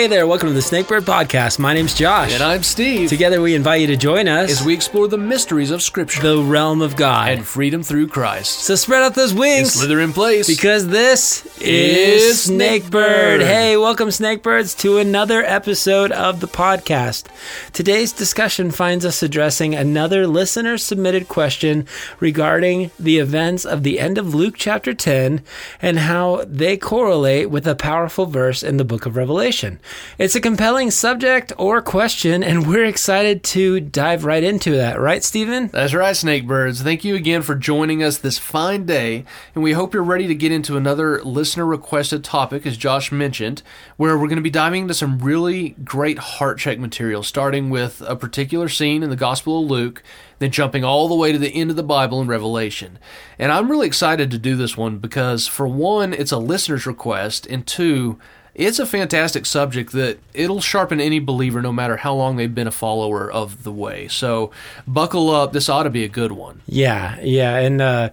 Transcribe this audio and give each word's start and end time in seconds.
Hey 0.00 0.06
there, 0.06 0.26
welcome 0.26 0.48
to 0.48 0.54
the 0.54 0.60
Snakebird 0.60 1.02
Podcast. 1.02 1.58
My 1.58 1.74
name's 1.74 1.92
Josh. 1.92 2.32
And 2.32 2.42
I'm 2.42 2.62
Steve. 2.62 3.10
Together 3.10 3.42
we 3.42 3.54
invite 3.54 3.82
you 3.82 3.86
to 3.88 3.98
join 3.98 4.28
us 4.28 4.50
as 4.50 4.64
we 4.64 4.72
explore 4.72 5.08
the 5.08 5.18
mysteries 5.18 5.70
of 5.70 5.82
Scripture 5.82 6.22
the 6.22 6.42
realm 6.42 6.80
of 6.80 6.96
God. 6.96 7.28
and 7.28 7.46
freedom 7.46 7.82
through 7.82 8.06
Christ. 8.08 8.60
so 8.60 8.76
spread 8.76 9.02
out 9.02 9.14
those 9.14 9.32
And 9.32 9.40
wings 9.40 9.74
slither 9.74 10.00
in 10.00 10.14
place. 10.14 10.46
because 10.46 10.88
this 10.88 11.44
is 11.60 12.48
Is 12.48 12.50
Snakebird. 12.50 13.40
Snakebird. 13.40 13.40
Hey, 13.44 13.76
welcome 13.76 14.08
Snakebirds 14.08 14.78
to 14.78 14.96
another 14.96 15.42
episode 15.44 16.12
of 16.12 16.40
the 16.40 16.48
podcast. 16.48 17.26
Today's 17.74 18.14
discussion 18.14 18.70
finds 18.70 19.04
us 19.04 19.22
addressing 19.22 19.74
another 19.74 20.26
listener 20.26 20.78
submitted 20.78 21.28
question 21.28 21.86
regarding 22.20 22.90
the 22.98 23.18
events 23.18 23.66
of 23.66 23.82
the 23.82 24.00
end 24.00 24.16
of 24.16 24.34
Luke 24.34 24.54
chapter 24.56 24.94
10 24.94 25.42
and 25.82 25.98
how 25.98 26.42
they 26.48 26.78
correlate 26.78 27.50
with 27.50 27.66
a 27.66 27.74
powerful 27.74 28.24
verse 28.24 28.62
in 28.62 28.78
the 28.78 28.84
book 28.86 29.04
of 29.04 29.14
Revelation. 29.14 29.78
It's 30.18 30.34
a 30.34 30.40
compelling 30.40 30.90
subject 30.90 31.52
or 31.56 31.80
question, 31.80 32.42
and 32.42 32.66
we're 32.66 32.84
excited 32.84 33.42
to 33.44 33.80
dive 33.80 34.24
right 34.24 34.42
into 34.42 34.76
that, 34.76 35.00
right, 35.00 35.24
Stephen? 35.24 35.68
That's 35.68 35.94
right, 35.94 36.14
Snakebirds. 36.14 36.82
Thank 36.82 37.04
you 37.04 37.14
again 37.14 37.42
for 37.42 37.54
joining 37.54 38.02
us 38.02 38.18
this 38.18 38.38
fine 38.38 38.86
day, 38.86 39.24
and 39.54 39.64
we 39.64 39.72
hope 39.72 39.94
you're 39.94 40.02
ready 40.02 40.26
to 40.26 40.34
get 40.34 40.52
into 40.52 40.76
another 40.76 41.22
listener 41.22 41.64
requested 41.64 42.22
topic, 42.22 42.66
as 42.66 42.76
Josh 42.76 43.10
mentioned, 43.10 43.62
where 43.96 44.18
we're 44.18 44.26
going 44.26 44.36
to 44.36 44.42
be 44.42 44.50
diving 44.50 44.82
into 44.82 44.94
some 44.94 45.18
really 45.18 45.70
great 45.84 46.18
heart 46.18 46.58
check 46.58 46.78
material, 46.78 47.22
starting 47.22 47.70
with 47.70 48.02
a 48.06 48.16
particular 48.16 48.68
scene 48.68 49.02
in 49.02 49.10
the 49.10 49.16
Gospel 49.16 49.62
of 49.62 49.70
Luke, 49.70 50.02
then 50.38 50.50
jumping 50.50 50.84
all 50.84 51.06
the 51.06 51.14
way 51.14 51.32
to 51.32 51.38
the 51.38 51.54
end 51.54 51.70
of 51.70 51.76
the 51.76 51.82
Bible 51.82 52.20
in 52.20 52.26
Revelation. 52.26 52.98
And 53.38 53.52
I'm 53.52 53.70
really 53.70 53.86
excited 53.86 54.30
to 54.30 54.38
do 54.38 54.56
this 54.56 54.76
one 54.76 54.98
because, 54.98 55.46
for 55.46 55.68
one, 55.68 56.12
it's 56.12 56.32
a 56.32 56.38
listener's 56.38 56.86
request, 56.86 57.46
and 57.46 57.66
two, 57.66 58.18
it's 58.54 58.78
a 58.78 58.86
fantastic 58.86 59.46
subject 59.46 59.92
that 59.92 60.18
it'll 60.34 60.60
sharpen 60.60 61.00
any 61.00 61.18
believer 61.18 61.62
no 61.62 61.72
matter 61.72 61.96
how 61.96 62.14
long 62.14 62.36
they've 62.36 62.54
been 62.54 62.66
a 62.66 62.72
follower 62.72 63.30
of 63.30 63.64
the 63.64 63.72
way. 63.72 64.08
So 64.08 64.50
buckle 64.86 65.30
up. 65.30 65.52
This 65.52 65.68
ought 65.68 65.84
to 65.84 65.90
be 65.90 66.04
a 66.04 66.08
good 66.08 66.32
one. 66.32 66.62
Yeah, 66.66 67.18
yeah, 67.22 67.56
and 67.56 67.80
uh, 67.80 68.10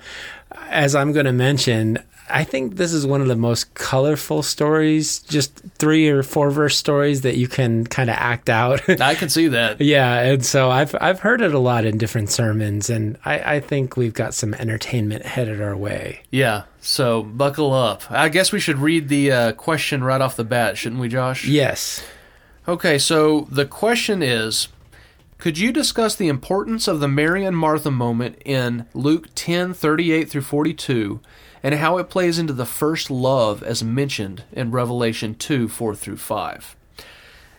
as 0.69 0.95
I'm 0.95 1.11
going 1.11 1.25
to 1.25 1.33
mention, 1.33 1.99
I 2.29 2.43
think 2.43 2.75
this 2.75 2.93
is 2.93 3.05
one 3.05 3.21
of 3.21 3.27
the 3.27 3.35
most 3.35 3.73
colorful 3.73 4.43
stories, 4.43 5.19
just 5.19 5.59
three 5.77 6.09
or 6.09 6.23
four 6.23 6.51
verse 6.51 6.75
stories 6.75 7.21
that 7.21 7.37
you 7.37 7.47
can 7.47 7.85
kind 7.85 8.09
of 8.09 8.15
act 8.17 8.49
out. 8.49 8.87
I 9.01 9.15
can 9.15 9.29
see 9.29 9.47
that. 9.49 9.79
yeah, 9.81 10.19
and 10.21 10.45
so 10.45 10.69
I've 10.69 10.95
I've 10.99 11.19
heard 11.19 11.41
it 11.41 11.53
a 11.53 11.59
lot 11.59 11.85
in 11.85 11.97
different 11.97 12.29
sermons, 12.29 12.89
and 12.89 13.17
I, 13.25 13.55
I 13.55 13.59
think 13.59 13.95
we've 13.97 14.13
got 14.13 14.33
some 14.33 14.53
entertainment 14.53 15.25
headed 15.25 15.61
our 15.61 15.75
way. 15.75 16.21
Yeah. 16.31 16.63
So 16.81 17.23
buckle 17.23 17.73
up. 17.73 18.09
I 18.09 18.29
guess 18.29 18.51
we 18.51 18.59
should 18.59 18.77
read 18.77 19.09
the 19.09 19.31
uh, 19.31 19.51
question 19.53 20.03
right 20.03 20.21
off 20.21 20.35
the 20.35 20.43
bat, 20.43 20.77
shouldn't 20.77 21.01
we, 21.01 21.09
Josh? 21.09 21.45
Yes. 21.45 22.03
Okay, 22.67 22.97
so 22.97 23.47
the 23.49 23.65
question 23.65 24.21
is 24.21 24.67
Could 25.37 25.57
you 25.57 25.71
discuss 25.71 26.15
the 26.15 26.27
importance 26.27 26.87
of 26.87 26.99
the 26.99 27.07
Mary 27.07 27.45
and 27.45 27.57
Martha 27.57 27.91
moment 27.91 28.41
in 28.43 28.85
Luke 28.93 29.27
10 29.35 29.73
38 29.73 30.29
through 30.29 30.41
42 30.41 31.21
and 31.67 31.75
how 31.75 31.97
it 31.97 32.09
plays 32.09 32.39
into 32.39 32.53
the 32.53 32.65
first 32.65 33.11
love 33.11 33.61
as 33.61 33.83
mentioned 33.83 34.45
in 34.53 34.71
Revelation 34.71 35.35
2 35.35 35.67
4 35.67 35.95
through 35.95 36.15
5? 36.15 36.77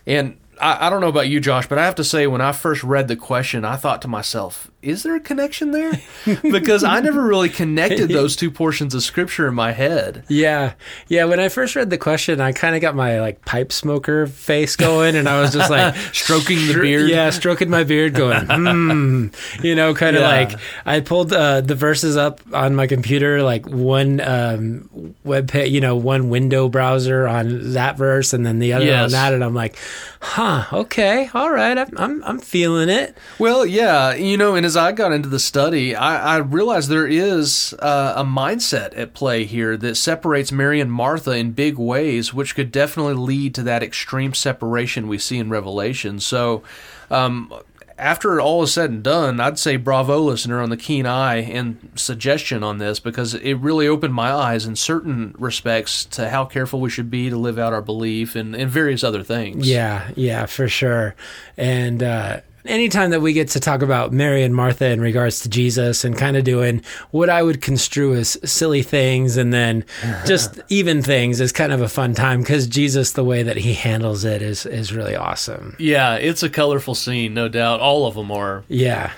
And 0.07 0.39
I, 0.59 0.87
I 0.87 0.89
don't 0.89 0.99
know 0.99 1.09
about 1.09 1.27
you, 1.27 1.39
Josh, 1.39 1.67
but 1.67 1.77
I 1.77 1.85
have 1.85 1.93
to 1.93 2.03
say, 2.03 2.25
when 2.25 2.41
I 2.41 2.51
first 2.51 2.83
read 2.83 3.07
the 3.07 3.15
question, 3.15 3.63
I 3.63 3.75
thought 3.75 4.01
to 4.01 4.07
myself, 4.07 4.71
is 4.81 5.03
there 5.03 5.15
a 5.15 5.19
connection 5.19 5.71
there? 5.71 5.91
because 6.41 6.83
I 6.83 6.99
never 7.01 7.21
really 7.23 7.49
connected 7.49 8.07
those 8.09 8.35
two 8.35 8.49
portions 8.49 8.95
of 8.95 9.03
Scripture 9.03 9.47
in 9.47 9.53
my 9.53 9.71
head. 9.73 10.23
Yeah, 10.29 10.73
yeah. 11.07 11.25
When 11.25 11.39
I 11.39 11.49
first 11.49 11.75
read 11.75 11.89
the 11.89 11.97
question, 11.97 12.39
I 12.39 12.51
kind 12.53 12.75
of 12.75 12.81
got 12.81 12.95
my 12.95 13.19
like 13.19 13.43
pipe 13.45 13.71
smoker 13.71 14.25
face 14.27 14.75
going, 14.75 15.15
and 15.15 15.27
I 15.27 15.41
was 15.41 15.51
just 15.53 15.69
like 15.69 15.95
Stroking 16.13 16.67
the 16.67 16.75
beard. 16.81 17.09
Yeah, 17.09 17.29
stroking 17.31 17.69
my 17.69 17.83
beard, 17.83 18.13
going, 18.13 18.45
hmm. 18.45 19.27
You 19.63 19.75
know, 19.75 19.93
kind 19.93 20.15
of 20.15 20.21
Yeah. 20.21 20.27
like 20.29 20.59
I 20.85 20.99
pulled 21.01 21.33
uh, 21.33 21.61
the 21.61 21.75
verses 21.75 22.15
up 22.17 22.41
on 22.53 22.75
my 22.75 22.87
computer, 22.87 23.43
like 23.43 23.67
one 23.67 24.21
um, 24.21 25.15
web 25.23 25.49
page, 25.49 25.71
you 25.71 25.81
know, 25.81 25.95
one 25.95 26.29
window 26.29 26.69
browser 26.69 27.27
on 27.27 27.73
that 27.73 27.97
verse, 27.97 28.33
and 28.33 28.45
then 28.45 28.59
the 28.59 28.73
other 28.73 28.85
on 28.85 28.87
Yes. 28.89 29.11
that, 29.11 29.33
and 29.33 29.43
I'm 29.43 29.53
like, 29.53 29.75
huh, 30.21 30.65
okay, 30.71 31.29
all 31.33 31.51
right, 31.51 31.77
I'm 31.77 31.97
I'm, 31.97 32.23
I'm 32.23 32.39
feeling 32.39 32.89
it. 32.89 33.17
Well, 33.39 33.65
yeah, 33.65 34.13
you 34.13 34.37
know, 34.37 34.55
and 34.55 34.65
as 34.69 34.77
I 34.77 34.91
got 34.91 35.11
into 35.11 35.27
the 35.29 35.39
study, 35.39 35.95
I, 35.95 36.35
I 36.35 36.37
realized 36.37 36.89
there 36.89 37.07
is 37.07 37.73
uh, 37.79 38.13
a 38.15 38.23
mindset 38.23 38.95
at 38.95 39.15
play 39.15 39.43
here 39.43 39.75
that 39.75 39.95
separates 39.95 40.51
Mary 40.51 40.79
and 40.79 40.91
Martha 40.91 41.31
in 41.31 41.53
big 41.53 41.79
ways, 41.79 42.35
which 42.35 42.53
could 42.53 42.71
definitely 42.71 43.15
lead 43.15 43.55
to 43.55 43.63
that 43.63 43.81
extreme 43.81 44.35
separation 44.35 45.07
we 45.07 45.17
see 45.17 45.39
in 45.39 45.49
Revelation. 45.49 46.19
So, 46.19 46.61
um, 47.09 47.51
after 47.97 48.39
all 48.39 48.61
is 48.61 48.71
said 48.71 48.91
and 48.91 49.03
done, 49.03 49.39
I'd 49.39 49.57
say 49.57 49.75
bravo, 49.75 50.19
listener, 50.19 50.61
on 50.61 50.69
the 50.69 50.77
keen 50.77 51.07
eye 51.07 51.37
and 51.37 51.91
suggestion 51.95 52.63
on 52.63 52.77
this 52.77 52.99
because 52.99 53.33
it 53.33 53.55
really 53.55 53.87
opened 53.87 54.13
my 54.13 54.31
eyes 54.31 54.67
in 54.67 54.75
certain 54.75 55.35
respects 55.39 56.05
to 56.05 56.29
how 56.29 56.45
careful 56.45 56.79
we 56.79 56.91
should 56.91 57.09
be 57.09 57.31
to 57.31 57.37
live 57.37 57.57
out 57.57 57.73
our 57.73 57.81
belief 57.81 58.35
and, 58.35 58.55
and 58.55 58.69
various 58.69 59.03
other 59.03 59.23
things. 59.23 59.67
Yeah, 59.67 60.11
yeah, 60.15 60.45
for 60.45 60.69
sure. 60.69 61.15
And 61.57 62.03
uh, 62.03 62.41
anytime 62.65 63.11
that 63.11 63.21
we 63.21 63.33
get 63.33 63.49
to 63.49 63.59
talk 63.59 63.81
about 63.81 64.11
Mary 64.11 64.43
and 64.43 64.55
Martha 64.55 64.89
in 64.89 65.01
regards 65.01 65.39
to 65.41 65.49
Jesus 65.49 66.03
and 66.03 66.17
kind 66.17 66.37
of 66.37 66.43
doing 66.43 66.81
what 67.11 67.29
I 67.29 67.43
would 67.43 67.61
construe 67.61 68.15
as 68.15 68.37
silly 68.43 68.83
things 68.83 69.37
and 69.37 69.53
then 69.53 69.85
just 70.25 70.59
even 70.69 71.01
things 71.01 71.41
is 71.41 71.51
kind 71.51 71.71
of 71.71 71.81
a 71.81 71.89
fun 71.89 72.13
time 72.13 72.41
because 72.41 72.67
Jesus, 72.67 73.11
the 73.13 73.23
way 73.23 73.43
that 73.43 73.57
he 73.57 73.73
handles 73.73 74.23
it 74.23 74.41
is 74.41 74.65
is 74.65 74.93
really 74.93 75.15
awesome. 75.15 75.75
Yeah, 75.79 76.15
it's 76.15 76.43
a 76.43 76.49
colorful 76.49 76.95
scene, 76.95 77.33
no 77.33 77.47
doubt. 77.47 77.79
All 77.79 78.05
of 78.05 78.15
them 78.15 78.31
are. 78.31 78.63
Yeah. 78.67 79.11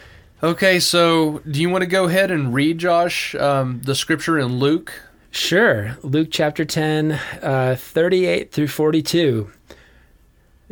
Okay, 0.43 0.79
so 0.79 1.39
do 1.49 1.61
you 1.61 1.69
want 1.69 1.83
to 1.83 1.87
go 1.87 2.05
ahead 2.05 2.31
and 2.31 2.51
read, 2.51 2.79
Josh, 2.79 3.35
um, 3.35 3.79
the 3.83 3.93
scripture 3.93 4.39
in 4.39 4.57
Luke? 4.57 4.91
Sure. 5.29 5.97
Luke 6.01 6.27
chapter 6.31 6.65
10, 6.65 7.11
uh, 7.41 7.75
38 7.77 8.51
through 8.51 8.67
42. 8.67 9.49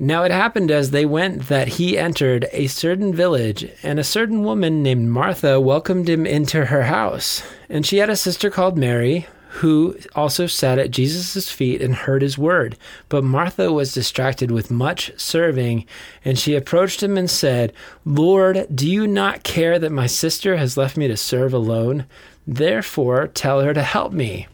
Now 0.02 0.24
it 0.24 0.32
happened 0.32 0.72
as 0.72 0.92
they 0.92 1.06
went 1.06 1.50
that 1.50 1.68
he 1.68 1.98
entered 1.98 2.48
a 2.54 2.68
certain 2.68 3.14
village, 3.14 3.70
and 3.84 4.00
a 4.00 4.04
certain 4.04 4.46
woman 4.46 4.82
named 4.82 5.10
Martha 5.10 5.60
welcomed 5.60 6.08
him 6.08 6.26
into 6.26 6.66
her 6.66 6.84
house. 6.84 7.44
And 7.68 7.86
she 7.86 7.98
had 7.98 8.10
a 8.10 8.16
sister 8.16 8.50
called 8.50 8.78
Mary, 8.78 9.28
who 9.50 9.98
also 10.16 10.48
sat 10.48 10.80
at 10.80 10.92
Jesus' 10.92 11.52
feet 11.52 11.82
and 11.82 11.94
heard 11.94 12.22
his 12.22 12.38
word. 12.38 12.78
But 13.10 13.26
Martha 13.26 13.74
was 13.74 13.94
distracted 13.94 14.52
with 14.52 14.72
much 14.72 15.12
serving, 15.18 15.86
and 16.24 16.40
she 16.40 16.56
approached 16.56 17.04
him 17.04 17.18
and 17.18 17.30
said, 17.30 17.74
Lord, 18.06 18.68
do 18.74 18.90
you 18.90 19.06
not 19.06 19.44
care 19.44 19.78
that 19.80 19.92
my 19.92 20.08
sister 20.08 20.56
has 20.56 20.78
left 20.78 20.96
me 20.96 21.10
to 21.10 21.18
serve 21.18 21.54
alone? 21.54 22.06
Therefore, 22.48 23.28
tell 23.28 23.60
her 23.62 23.74
to 23.74 23.84
help 23.84 24.14
me. 24.14 24.48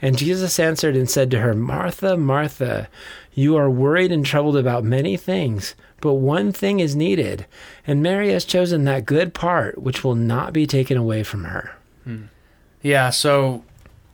And 0.00 0.16
Jesus 0.16 0.58
answered 0.60 0.96
and 0.96 1.08
said 1.10 1.30
to 1.32 1.40
her, 1.40 1.54
Martha, 1.54 2.16
Martha, 2.16 2.88
you 3.36 3.54
are 3.56 3.70
worried 3.70 4.10
and 4.10 4.26
troubled 4.26 4.56
about 4.56 4.82
many 4.82 5.16
things, 5.16 5.76
but 6.00 6.14
one 6.14 6.50
thing 6.50 6.80
is 6.80 6.96
needed, 6.96 7.46
and 7.86 8.02
Mary 8.02 8.32
has 8.32 8.44
chosen 8.44 8.82
that 8.84 9.06
good 9.06 9.32
part 9.34 9.78
which 9.78 10.02
will 10.02 10.14
not 10.16 10.52
be 10.52 10.66
taken 10.66 10.96
away 10.96 11.22
from 11.22 11.44
her. 11.44 11.76
Yeah, 12.82 13.10
so 13.10 13.62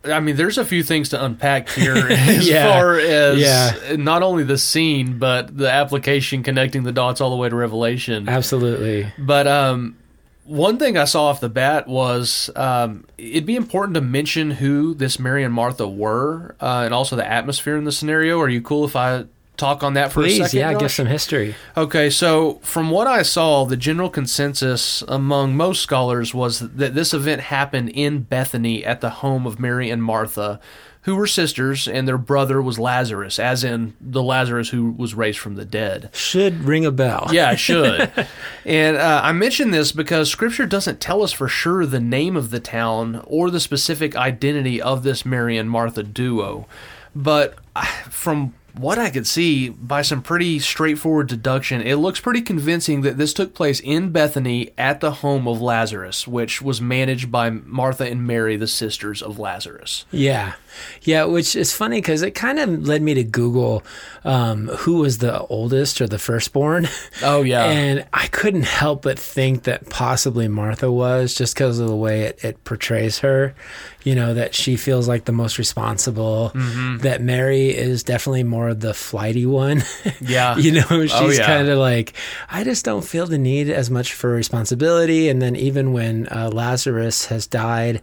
I 0.04 0.18
mean, 0.20 0.34
there's 0.36 0.58
a 0.58 0.64
few 0.64 0.82
things 0.82 1.10
to 1.10 1.24
unpack 1.24 1.68
here 1.68 1.94
as 2.10 2.48
Yeah, 2.48 2.72
far 2.72 2.98
as 2.98 3.38
yeah. 3.38 3.96
not 3.96 4.22
only 4.22 4.42
the 4.44 4.58
scene, 4.58 5.18
but 5.18 5.56
the 5.56 5.70
application 5.70 6.42
connecting 6.42 6.82
the 6.82 6.90
dots 6.92 7.20
all 7.20 7.30
the 7.30 7.36
way 7.36 7.48
to 7.48 7.54
Revelation. 7.54 8.28
Absolutely. 8.28 9.12
But 9.18 9.46
um, 9.46 9.96
one 10.44 10.78
thing 10.78 10.96
I 10.96 11.04
saw 11.04 11.26
off 11.26 11.40
the 11.40 11.48
bat 11.48 11.86
was 11.86 12.50
um, 12.56 13.04
it'd 13.16 13.46
be 13.46 13.56
important 13.56 13.94
to 13.94 14.00
mention 14.00 14.52
who 14.52 14.94
this 14.94 15.18
Mary 15.18 15.44
and 15.44 15.54
Martha 15.54 15.86
were, 15.86 16.56
uh, 16.60 16.82
and 16.84 16.92
also 16.92 17.16
the 17.16 17.26
atmosphere 17.26 17.76
in 17.76 17.84
the 17.84 17.92
scenario. 17.92 18.40
Are 18.40 18.48
you 18.48 18.60
cool 18.60 18.84
if 18.84 18.96
I 18.96 19.24
talk 19.56 19.82
on 19.82 19.94
that 19.94 20.12
for 20.12 20.20
a 20.20 20.24
Please, 20.24 20.38
second? 20.38 20.58
yeah, 20.58 20.72
give 20.72 20.80
Josh? 20.82 20.94
some 20.94 21.06
history. 21.06 21.54
Okay, 21.76 22.10
so 22.10 22.54
from 22.62 22.90
what 22.90 23.06
I 23.06 23.22
saw, 23.22 23.64
the 23.64 23.76
general 23.76 24.10
consensus 24.10 25.02
among 25.08 25.56
most 25.56 25.82
scholars 25.82 26.34
was 26.34 26.60
that 26.60 26.94
this 26.94 27.12
event 27.14 27.42
happened 27.42 27.90
in 27.90 28.20
Bethany 28.22 28.84
at 28.84 29.00
the 29.00 29.10
home 29.10 29.46
of 29.46 29.60
Mary 29.60 29.90
and 29.90 30.02
Martha, 30.02 30.58
who 31.02 31.16
were 31.16 31.26
sisters, 31.26 31.88
and 31.88 32.06
their 32.06 32.16
brother 32.18 32.62
was 32.62 32.78
Lazarus, 32.78 33.40
as 33.40 33.64
in 33.64 33.92
the 34.00 34.22
Lazarus 34.22 34.70
who 34.70 34.92
was 34.92 35.14
raised 35.14 35.38
from 35.40 35.56
the 35.56 35.64
dead. 35.64 36.08
Should 36.12 36.62
ring 36.62 36.86
a 36.86 36.92
bell. 36.92 37.28
Yeah, 37.32 37.50
it 37.50 37.58
should. 37.58 38.12
and 38.64 38.96
uh, 38.96 39.20
I 39.24 39.32
mention 39.32 39.72
this 39.72 39.90
because 39.90 40.30
Scripture 40.30 40.64
doesn't 40.66 41.00
tell 41.00 41.22
us 41.24 41.32
for 41.32 41.48
sure 41.48 41.86
the 41.86 41.98
name 42.00 42.36
of 42.36 42.50
the 42.50 42.60
town 42.60 43.20
or 43.26 43.50
the 43.50 43.58
specific 43.58 44.14
identity 44.14 44.80
of 44.80 45.02
this 45.02 45.26
Mary 45.26 45.56
and 45.58 45.68
Martha 45.68 46.04
duo. 46.04 46.66
But 47.16 47.56
from 48.08 48.54
what 48.74 48.98
I 48.98 49.10
could 49.10 49.26
see 49.26 49.68
by 49.68 50.02
some 50.02 50.22
pretty 50.22 50.58
straightforward 50.58 51.28
deduction, 51.28 51.82
it 51.82 51.96
looks 51.96 52.20
pretty 52.20 52.40
convincing 52.40 53.02
that 53.02 53.18
this 53.18 53.34
took 53.34 53.54
place 53.54 53.80
in 53.80 54.10
Bethany 54.10 54.70
at 54.78 55.00
the 55.00 55.12
home 55.12 55.46
of 55.46 55.60
Lazarus, 55.60 56.26
which 56.26 56.62
was 56.62 56.80
managed 56.80 57.30
by 57.30 57.50
Martha 57.50 58.06
and 58.06 58.26
Mary, 58.26 58.56
the 58.56 58.66
sisters 58.66 59.20
of 59.22 59.38
Lazarus. 59.38 60.06
Yeah. 60.10 60.54
Yeah, 61.02 61.24
which 61.24 61.54
is 61.54 61.72
funny 61.72 61.98
because 61.98 62.22
it 62.22 62.32
kind 62.34 62.58
of 62.58 62.86
led 62.86 63.02
me 63.02 63.14
to 63.14 63.24
Google 63.24 63.82
um, 64.24 64.68
who 64.68 64.98
was 64.98 65.18
the 65.18 65.40
oldest 65.46 66.00
or 66.00 66.06
the 66.06 66.18
firstborn. 66.18 66.88
Oh, 67.24 67.42
yeah. 67.42 67.64
And 67.66 68.04
I 68.12 68.26
couldn't 68.28 68.64
help 68.64 69.02
but 69.02 69.18
think 69.18 69.64
that 69.64 69.88
possibly 69.90 70.48
Martha 70.48 70.90
was 70.90 71.34
just 71.34 71.54
because 71.54 71.78
of 71.78 71.86
the 71.88 71.94
way 71.96 72.22
it, 72.22 72.44
it 72.44 72.64
portrays 72.64 73.18
her. 73.20 73.54
You 74.04 74.16
know, 74.16 74.34
that 74.34 74.52
she 74.54 74.76
feels 74.76 75.06
like 75.06 75.26
the 75.26 75.32
most 75.32 75.58
responsible, 75.58 76.50
Mm-hmm. 76.54 76.98
that 76.98 77.20
Mary 77.22 77.68
is 77.70 78.02
definitely 78.02 78.42
more 78.42 78.74
the 78.74 78.94
flighty 78.94 79.46
one. 79.46 79.82
Yeah. 80.20 80.56
you 80.56 80.72
know, 80.72 80.82
she's 81.06 81.12
Oh, 81.14 81.30
yeah. 81.30 81.46
kind 81.46 81.68
of 81.68 81.78
like, 81.78 82.14
I 82.50 82.64
just 82.64 82.84
don't 82.84 83.04
feel 83.04 83.26
the 83.26 83.38
need 83.38 83.68
as 83.70 83.90
much 83.90 84.14
for 84.14 84.30
responsibility. 84.30 85.28
And 85.28 85.40
then 85.40 85.54
even 85.56 85.92
when 85.92 86.26
uh, 86.28 86.50
Lazarus 86.52 87.26
has 87.26 87.46
died, 87.46 88.00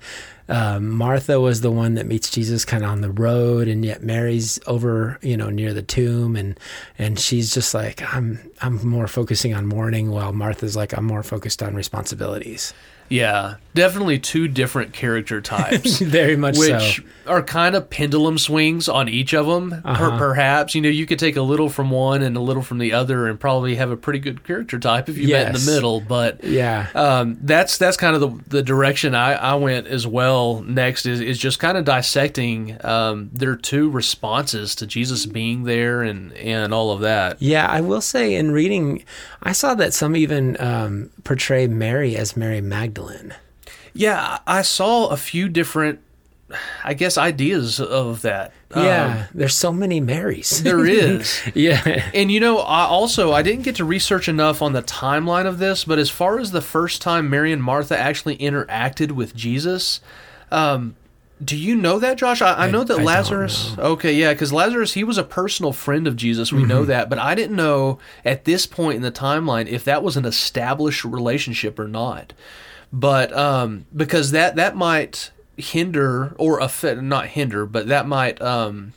um, 0.49 0.89
Martha 0.89 1.39
was 1.39 1.61
the 1.61 1.71
one 1.71 1.93
that 1.93 2.07
meets 2.07 2.29
Jesus 2.29 2.65
kind 2.65 2.83
of 2.83 2.89
on 2.89 3.01
the 3.01 3.11
road, 3.11 3.67
and 3.67 3.85
yet 3.85 4.03
Mary's 4.03 4.59
over, 4.65 5.19
you 5.21 5.37
know, 5.37 5.49
near 5.49 5.73
the 5.73 5.83
tomb, 5.83 6.35
and 6.35 6.59
and 6.97 7.19
she's 7.19 7.53
just 7.53 7.73
like, 7.73 8.01
I'm 8.13 8.39
I'm 8.61 8.85
more 8.85 9.07
focusing 9.07 9.53
on 9.53 9.67
mourning, 9.67 10.11
while 10.11 10.33
Martha's 10.33 10.75
like, 10.75 10.93
I'm 10.93 11.05
more 11.05 11.23
focused 11.23 11.61
on 11.61 11.75
responsibilities. 11.75 12.73
Yeah, 13.09 13.55
definitely 13.73 14.19
two 14.19 14.47
different 14.47 14.93
character 14.93 15.41
types. 15.55 15.99
Very 15.99 16.35
much 16.35 16.55
so. 16.55 16.61
which 16.75 16.97
so. 16.97 17.03
are 17.31 17.41
kind 17.43 17.75
of 17.75 17.89
pendulum 17.89 18.37
swings 18.37 18.87
on 18.87 19.09
each 19.09 19.33
of 19.33 19.45
them. 19.47 19.81
Uh-huh. 19.85 20.17
perhaps 20.17 20.75
you 20.75 20.81
know 20.81 20.89
you 20.89 21.05
could 21.05 21.19
take 21.19 21.35
a 21.35 21.41
little 21.41 21.69
from 21.69 21.89
one 21.91 22.21
and 22.21 22.37
a 22.37 22.39
little 22.39 22.61
from 22.63 22.77
the 22.77 22.93
other, 22.93 23.27
and 23.27 23.39
probably 23.39 23.75
have 23.75 23.91
a 23.91 23.97
pretty 23.97 24.19
good 24.19 24.43
character 24.43 24.77
type 24.79 25.09
if 25.09 25.17
you 25.17 25.29
met 25.29 25.47
in 25.47 25.53
the 25.53 25.71
middle. 25.71 26.01
But 26.01 26.43
Yeah. 26.43 26.87
um, 26.95 27.37
that's 27.41 27.77
that's 27.77 27.97
kind 27.97 28.15
of 28.15 28.21
the, 28.21 28.43
the 28.57 28.63
direction 28.63 29.15
I, 29.15 29.33
I 29.33 29.55
went 29.55 29.87
as 29.87 30.05
well. 30.05 30.61
Next 30.61 31.05
is, 31.05 31.19
is 31.21 31.37
just 31.39 31.59
kind 31.59 31.77
of 31.77 31.85
dissecting 31.85 32.77
um, 32.85 33.29
their 33.33 33.55
two 33.55 33.89
responses 33.89 34.75
to 34.75 34.85
Jesus 34.87 35.25
being 35.25 35.63
there 35.63 36.01
and 36.03 36.31
and 36.33 36.73
all 36.73 36.91
of 36.91 37.01
that. 37.01 37.41
Yeah, 37.41 37.67
I 37.67 37.81
will 37.81 38.01
say 38.01 38.35
in 38.35 38.51
reading, 38.51 39.03
I 39.41 39.51
saw 39.53 39.73
that 39.75 39.93
some 39.93 40.15
even 40.15 40.57
um, 40.59 41.09
portray 41.23 41.67
Mary 41.67 42.15
as 42.15 42.35
Mary 42.37 42.61
Magdalene. 42.61 42.98
Yeah, 43.93 44.39
I 44.45 44.61
saw 44.61 45.07
a 45.07 45.17
few 45.17 45.49
different, 45.49 45.99
I 46.83 46.93
guess, 46.93 47.17
ideas 47.17 47.79
of 47.79 48.21
that. 48.21 48.53
Um, 48.71 48.83
Yeah, 48.85 49.27
there's 49.33 49.55
so 49.55 49.71
many 49.73 49.99
Marys. 49.99 50.61
there 50.63 50.85
is. 50.85 51.41
yeah. 51.55 52.09
And 52.13 52.31
you 52.31 52.39
know, 52.39 52.59
I 52.59 52.83
also 52.85 53.31
I 53.33 53.41
didn't 53.41 53.63
get 53.63 53.75
to 53.77 53.85
research 53.85 54.27
enough 54.29 54.61
on 54.61 54.73
the 54.73 54.83
timeline 54.83 55.45
of 55.47 55.57
this, 55.59 55.85
but 55.85 55.97
as 55.99 56.09
far 56.09 56.39
as 56.39 56.51
the 56.51 56.61
first 56.61 57.01
time 57.01 57.29
Mary 57.29 57.51
and 57.51 57.63
Martha 57.63 57.97
actually 57.97 58.37
interacted 58.37 59.11
with 59.11 59.35
Jesus, 59.35 60.01
um, 60.51 60.95
do 61.43 61.55
you 61.57 61.73
know 61.75 61.99
that, 61.99 62.17
Josh? 62.17 62.41
I, 62.41 62.65
I 62.65 62.69
know 62.71 62.83
that 62.83 62.99
I 62.99 63.03
Lazarus. 63.03 63.73
Okay, 63.77 64.13
yeah, 64.13 64.33
because 64.33 64.51
Lazarus 64.53 64.93
he 64.93 65.03
was 65.05 65.17
a 65.17 65.23
personal 65.23 65.71
friend 65.73 66.05
of 66.05 66.15
Jesus. 66.15 66.51
We 66.51 66.59
Mm-hmm. 66.59 66.67
know 66.67 66.85
that, 66.85 67.09
but 67.09 67.17
I 67.17 67.33
didn't 67.33 67.55
know 67.55 67.97
at 68.25 68.43
this 68.45 68.65
point 68.67 68.97
in 68.97 69.01
the 69.01 69.11
timeline 69.11 69.65
if 69.67 69.83
that 69.85 70.03
was 70.03 70.15
an 70.17 70.25
established 70.25 71.03
relationship 71.05 71.79
or 71.79 71.87
not. 71.87 72.33
But 72.91 73.31
um, 73.33 73.85
because 73.95 74.31
that 74.31 74.55
that 74.55 74.75
might 74.75 75.31
hinder 75.57 76.33
or 76.37 76.59
affect 76.59 77.01
not 77.01 77.27
hinder, 77.27 77.65
but 77.65 77.87
that 77.87 78.07
might 78.07 78.41
um, 78.41 78.93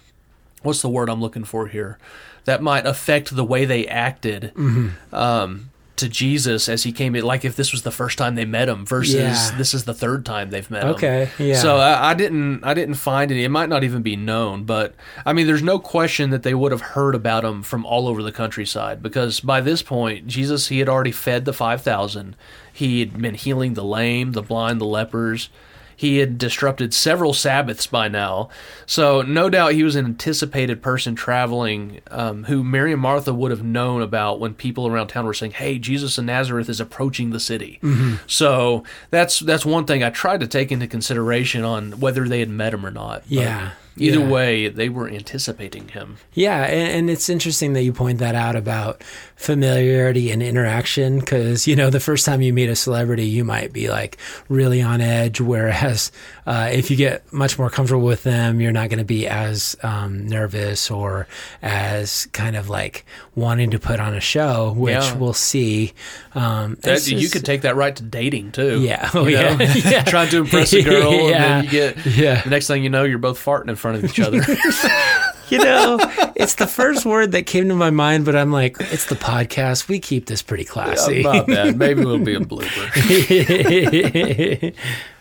what's 0.63 0.83
the 0.83 0.89
word 0.89 1.09
I'm 1.11 1.21
looking 1.21 1.45
for 1.45 1.67
here? 1.67 1.99
That 2.45 2.63
might 2.63 2.87
affect 2.87 3.35
the 3.37 3.45
way 3.45 3.65
they 3.65 3.87
acted 3.87 4.53
Mm-hmm. 4.55 5.15
um, 5.15 5.69
to 5.97 6.09
Jesus 6.09 6.69
as 6.69 6.83
he 6.85 6.91
came 6.91 7.15
in. 7.15 7.23
Like 7.23 7.45
if 7.45 7.55
this 7.55 7.71
was 7.71 7.83
the 7.83 7.91
first 7.93 8.17
time 8.19 8.35
they 8.35 8.47
met 8.47 8.69
him 8.69 8.85
versus 8.87 9.15
Yeah. 9.15 9.55
this 9.59 9.75
is 9.75 9.85
the 9.85 9.93
third 9.95 10.25
time 10.25 10.51
they've 10.51 10.69
met 10.71 10.83
him. 10.85 10.89
Okay, 10.91 11.29
yeah. 11.39 11.55
So 11.57 11.77
I, 11.77 12.11
I 12.11 12.15
didn't 12.15 12.65
I 12.65 12.73
didn't 12.75 12.95
find 12.95 13.31
any. 13.31 13.45
It 13.45 13.51
might 13.51 13.69
not 13.69 13.85
even 13.85 14.01
be 14.03 14.17
known, 14.17 14.65
but 14.65 14.95
I 15.27 15.33
mean, 15.35 15.47
there's 15.47 15.63
no 15.63 15.79
question 15.79 16.31
that 16.31 16.43
they 16.45 16.55
would 16.55 16.73
have 16.73 16.81
heard 16.81 17.15
about 17.15 17.45
him 17.45 17.63
from 17.63 17.85
all 17.85 18.09
over 18.09 18.23
the 18.23 18.33
countryside 18.33 19.03
because 19.03 19.39
by 19.41 19.61
this 19.61 19.83
point, 19.83 20.27
Jesus 20.27 20.69
he 20.69 20.79
had 20.79 20.89
already 20.89 21.13
fed 21.13 21.45
the 21.45 21.53
five 21.53 21.83
thousand. 21.83 22.37
He 22.73 23.01
had 23.01 23.21
been 23.21 23.35
healing 23.35 23.75
the 23.75 23.85
lame, 23.85 24.33
the 24.33 24.43
blind, 24.43 24.81
the 24.81 24.87
lepers. 24.87 25.49
He 25.95 26.19
had 26.19 26.37
disrupted 26.37 26.93
several 26.93 27.33
Sabbaths 27.33 27.87
by 27.87 28.09
now. 28.09 28.49
So, 28.87 29.23
no 29.23 29.49
doubt 29.49 29.75
he 29.75 29.85
was 29.85 29.95
an 29.95 30.05
anticipated 30.05 30.83
person 30.83 31.15
traveling 31.15 32.01
um, 32.11 32.45
who 32.45 32.65
Mary 32.65 32.93
and 32.93 33.01
Martha 33.01 33.33
would 33.33 33.53
have 33.53 33.63
known 33.63 34.03
about 34.03 34.41
when 34.41 34.55
people 34.55 34.89
around 34.89 35.09
town 35.09 35.27
were 35.27 35.35
saying, 35.35 35.53
Hey, 35.53 35.79
Jesus 35.79 36.19
of 36.19 36.25
Nazareth 36.25 36.69
is 36.69 36.81
approaching 36.81 37.31
the 37.31 37.39
city. 37.39 37.79
So, 38.27 38.83
that's, 39.11 39.39
that's 39.41 39.65
one 39.65 39.85
thing 39.85 40.03
I 40.03 40.11
tried 40.11 40.41
to 40.41 40.49
take 40.49 40.73
into 40.73 40.89
consideration 40.89 41.63
on 41.63 42.01
whether 42.01 42.27
they 42.27 42.41
had 42.41 42.51
met 42.51 42.75
him 42.75 42.85
or 42.85 42.91
not. 42.91 43.23
Yeah, 43.29 43.73
Either 43.97 44.21
yeah. 44.21 44.29
way, 44.29 44.69
they 44.69 44.89
were 44.89 45.09
anticipating 45.09 45.89
him. 45.89 46.17
Yeah, 46.33 46.63
and, 46.65 46.93
and 46.99 47.11
it's 47.11 47.29
interesting 47.29 47.75
that 47.75 47.83
you 47.83 47.93
point 47.93 48.19
that 48.21 48.35
out 48.35 48.57
about 48.57 49.03
familiarity 49.37 50.31
and 50.31 50.43
interaction 50.43 51.19
because 51.19 51.67
you 51.67 51.77
know 51.77 51.91
the 51.91 52.01
first 52.01 52.25
time 52.25 52.41
you 52.41 52.53
meet 52.53 52.69
a 52.71 52.77
celebrity, 52.77 53.27
you 53.27 53.45
might 53.45 53.73
be 53.73 53.89
like 53.91 54.17
really 54.49 54.81
on 54.81 55.01
edge, 55.01 55.41
whereas 55.41 56.11
uh, 56.47 56.71
if 56.73 56.91
you 56.91 56.97
get 56.97 57.31
much 57.33 57.59
more 57.59 57.69
comfortable 57.69 58.05
with 58.05 58.23
them, 58.23 58.61
you're 58.61 58.73
not 58.73 58.89
going 58.89 58.99
to 58.99 59.05
be 59.05 59.27
as 59.29 59.77
um, 59.83 60.27
nervous 60.27 60.91
or 60.91 61.27
as 61.61 62.27
kind 62.33 62.57
of 62.57 62.69
like 62.69 63.05
wanting 63.35 63.71
to 63.73 63.79
put 63.79 64.01
on 64.01 64.15
a 64.15 64.21
show, 64.21 64.73
which 64.77 64.95
Yeah. 64.95 65.15
we'll 65.17 65.33
see. 65.35 65.93
Um, 66.35 66.77
That, 66.83 67.07
you 67.07 67.21
just- 67.21 67.33
could 67.33 67.45
take 67.45 67.63
that 67.63 67.77
right 67.77 67.95
to 67.97 68.03
dating 68.03 68.53
too. 68.53 68.81
Yeah. 68.81 69.11
Oh, 69.15 69.27
You 69.27 69.37
know? 69.37 69.57
yeah. 69.61 69.75
Yeah. 69.75 70.05
Trying 70.07 70.31
to 70.31 70.39
impress 70.39 70.73
a 70.73 70.83
girl, 70.93 71.13
and 71.13 71.29
Yeah. 71.31 71.39
then 71.39 71.65
you 71.65 71.71
get 71.71 72.07
Yeah. 72.07 72.43
the 72.43 72.51
next 72.51 72.67
thing 72.69 72.83
you 72.83 72.91
know, 72.91 73.05
you're 73.05 73.19
both 73.19 73.39
farting 73.45 73.69
in 73.69 73.77
front 73.83 73.99
of 73.99 74.05
each 74.05 74.21
other. 74.21 74.39
you 75.49 75.59
know, 75.59 75.99
it's 76.35 76.55
the 76.55 76.67
first 76.67 77.05
word 77.05 77.33
that 77.33 77.47
came 77.47 77.69
to 77.69 77.75
my 77.75 77.91
mind, 77.91 78.25
but 78.25 78.35
I'm 78.37 78.53
like, 78.53 78.77
it's 78.81 79.07
the 79.07 79.17
podcast. 79.17 79.89
We 79.89 79.99
keep 79.99 80.27
this 80.27 80.41
pretty 80.41 80.65
classy. 80.65 81.23
Not 81.23 81.47
bad. 81.49 81.77
Maybe 81.77 82.05
we'll 82.05 82.19
be 82.19 82.35
a 82.35 82.41
blooper. 82.53 82.93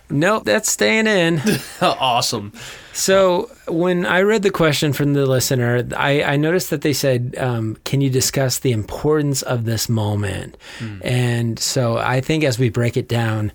nope, 0.09 0.45
that's 0.45 0.71
staying 0.71 1.07
in. 1.07 1.41
awesome. 1.81 2.53
So 2.93 3.49
when 3.67 4.05
I 4.05 4.21
read 4.21 4.43
the 4.43 4.51
question 4.51 4.93
from 4.93 5.13
the 5.13 5.25
listener, 5.25 5.87
I, 5.95 6.23
I 6.23 6.35
noticed 6.37 6.69
that 6.71 6.81
they 6.81 6.93
said, 6.93 7.35
um, 7.37 7.77
"Can 7.85 8.01
you 8.01 8.09
discuss 8.09 8.59
the 8.59 8.73
importance 8.73 9.41
of 9.41 9.63
this 9.65 9.87
moment?" 9.89 10.57
And 11.01 11.57
so 11.57 11.97
I 11.97 12.19
think 12.21 12.43
as 12.43 12.59
we 12.59 12.69
break 12.69 12.97
it 12.97 13.07
down, 13.07 13.53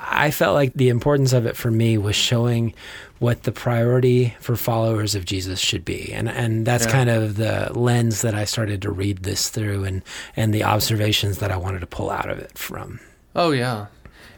I 0.00 0.30
felt 0.30 0.54
like 0.54 0.72
the 0.74 0.88
importance 0.90 1.32
of 1.32 1.44
it 1.46 1.56
for 1.56 1.70
me 1.70 1.98
was 1.98 2.14
showing 2.16 2.72
what 3.18 3.42
the 3.42 3.50
priority 3.52 4.34
for 4.40 4.54
followers 4.54 5.14
of 5.16 5.24
Jesus 5.24 5.58
should 5.58 5.84
be, 5.84 6.12
and 6.12 6.28
and 6.28 6.64
that's 6.66 6.86
Yeah. 6.86 6.92
kind 6.92 7.10
of 7.10 7.36
the 7.36 7.70
lens 7.74 8.22
that 8.22 8.34
I 8.34 8.44
started 8.44 8.80
to 8.82 8.90
read 8.90 9.24
this 9.24 9.48
through, 9.48 9.84
and 9.84 10.02
and 10.36 10.54
the 10.54 10.62
observations 10.64 11.38
that 11.38 11.50
I 11.50 11.56
wanted 11.56 11.80
to 11.80 11.86
pull 11.86 12.10
out 12.10 12.30
of 12.30 12.38
it 12.38 12.56
from. 12.56 13.00
Oh 13.34 13.50
yeah, 13.50 13.86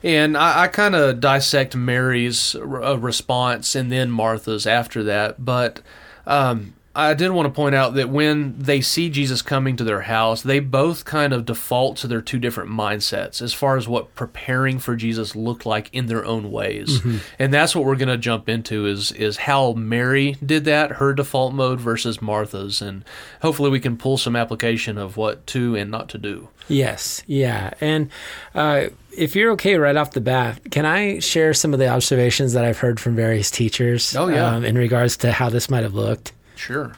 and 0.03 0.37
I, 0.37 0.63
I 0.63 0.69
kind 0.69 0.95
of 0.95 1.21
dissect 1.21 1.77
Mary's 1.77 2.55
uh, 2.55 2.99
response 2.99 3.75
and 3.75 3.93
then 3.93 4.11
Martha's 4.11 4.67
after 4.67 5.03
that, 5.05 5.45
but 5.45 5.81
um, 6.27 6.73
I 6.93 7.15
did 7.15 7.31
want 7.31 7.47
to 7.47 7.53
point 7.53 7.77
out 7.77 7.95
that 7.95 8.09
when 8.09 8.59
they 8.59 8.81
see 8.81 9.11
Jesus 9.11 9.43
coming 9.43 9.77
to 9.77 9.85
their 9.85 10.01
house, 10.01 10.43
they 10.43 10.59
both 10.59 11.05
kind 11.05 11.33
of 11.33 11.45
default 11.45 11.97
to 11.99 12.09
their 12.09 12.21
two 12.21 12.41
different 12.41 12.69
mindsets 12.69 13.41
as 13.41 13.55
far 13.55 13.77
as 13.77 13.87
what 13.87 14.17
preparing 14.17 14.81
for 14.81 14.97
Jesus 14.97 15.37
looked 15.37 15.65
like 15.65 15.89
in 15.93 16.07
their 16.07 16.25
own 16.25 16.51
ways, 16.51 17.01
and 17.39 17.55
that's 17.55 17.77
what 17.77 17.85
we're 17.85 17.95
going 17.95 18.09
to 18.09 18.19
jump 18.19 18.49
into 18.49 18.87
is 18.87 19.13
is 19.13 19.37
how 19.37 19.73
Mary 19.75 20.37
did 20.45 20.65
that, 20.65 20.93
her 20.93 21.13
default 21.15 21.55
mode 21.55 21.81
versus 21.81 22.21
Martha's, 22.21 22.83
and 22.83 23.05
hopefully 23.41 23.71
we 23.71 23.79
can 23.79 23.97
pull 23.97 24.19
some 24.19 24.35
application 24.35 24.99
of 24.99 25.17
what 25.17 25.47
to 25.47 25.77
and 25.77 25.93
not 25.93 26.09
to 26.09 26.19
do. 26.19 26.49
Yes, 26.67 27.23
yeah. 27.27 27.71
And 27.81 28.11
uh, 28.55 28.87
if 29.17 29.37
you're 29.37 29.53
okay 29.53 29.77
right 29.77 29.97
off 29.97 30.11
the 30.11 30.21
bat, 30.21 30.61
can 30.73 30.87
I 30.87 31.21
share 31.21 31.55
some 31.55 31.73
of 31.73 31.79
the 31.79 31.89
observations 31.89 32.53
that 32.55 32.65
I've 32.65 32.79
heard 32.79 32.99
from 32.99 33.15
various 33.17 33.51
teachers 33.51 34.15
Oh, 34.17 34.27
yeah. 34.29 34.47
um, 34.55 34.65
in 34.65 34.77
regards 34.77 35.17
to 35.19 35.31
how 35.33 35.51
this 35.51 35.71
might 35.71 35.83
have 35.85 35.95
looked? 35.95 36.33
Sure. 36.61 36.93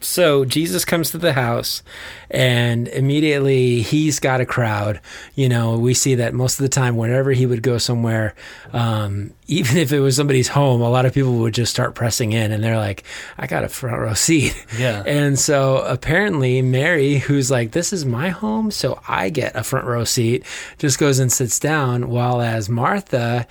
So 0.00 0.44
Jesus 0.44 0.84
comes 0.86 1.10
to 1.10 1.18
the 1.18 1.34
house, 1.34 1.82
and 2.30 2.88
immediately 2.88 3.82
he's 3.82 4.20
got 4.20 4.40
a 4.40 4.46
crowd. 4.46 5.00
You 5.34 5.50
know, 5.50 5.78
we 5.78 5.92
see 5.92 6.14
that 6.16 6.32
most 6.32 6.58
of 6.58 6.62
the 6.62 6.68
time, 6.70 6.96
whenever 6.96 7.32
he 7.32 7.44
would 7.44 7.62
go 7.62 7.76
somewhere, 7.76 8.34
um, 8.72 9.34
even 9.46 9.76
if 9.76 9.92
it 9.92 10.00
was 10.00 10.16
somebody's 10.16 10.48
home, 10.48 10.80
a 10.80 10.88
lot 10.88 11.04
of 11.04 11.12
people 11.12 11.34
would 11.40 11.52
just 11.52 11.72
start 11.72 11.94
pressing 11.94 12.32
in, 12.32 12.52
and 12.52 12.64
they're 12.64 12.78
like, 12.78 13.04
"I 13.36 13.46
got 13.46 13.64
a 13.64 13.68
front 13.68 13.98
row 13.98 14.14
seat." 14.14 14.54
Yeah. 14.78 15.02
And 15.06 15.38
so 15.38 15.84
apparently 15.86 16.60
Mary, 16.62 17.18
who's 17.18 17.50
like, 17.50 17.72
"This 17.72 17.92
is 17.92 18.06
my 18.06 18.30
home, 18.30 18.70
so 18.70 19.00
I 19.06 19.28
get 19.28 19.54
a 19.54 19.62
front 19.62 19.86
row 19.86 20.04
seat," 20.04 20.44
just 20.78 20.98
goes 20.98 21.18
and 21.18 21.30
sits 21.30 21.58
down, 21.58 22.08
while 22.08 22.40
as 22.40 22.68
Martha 22.70 23.46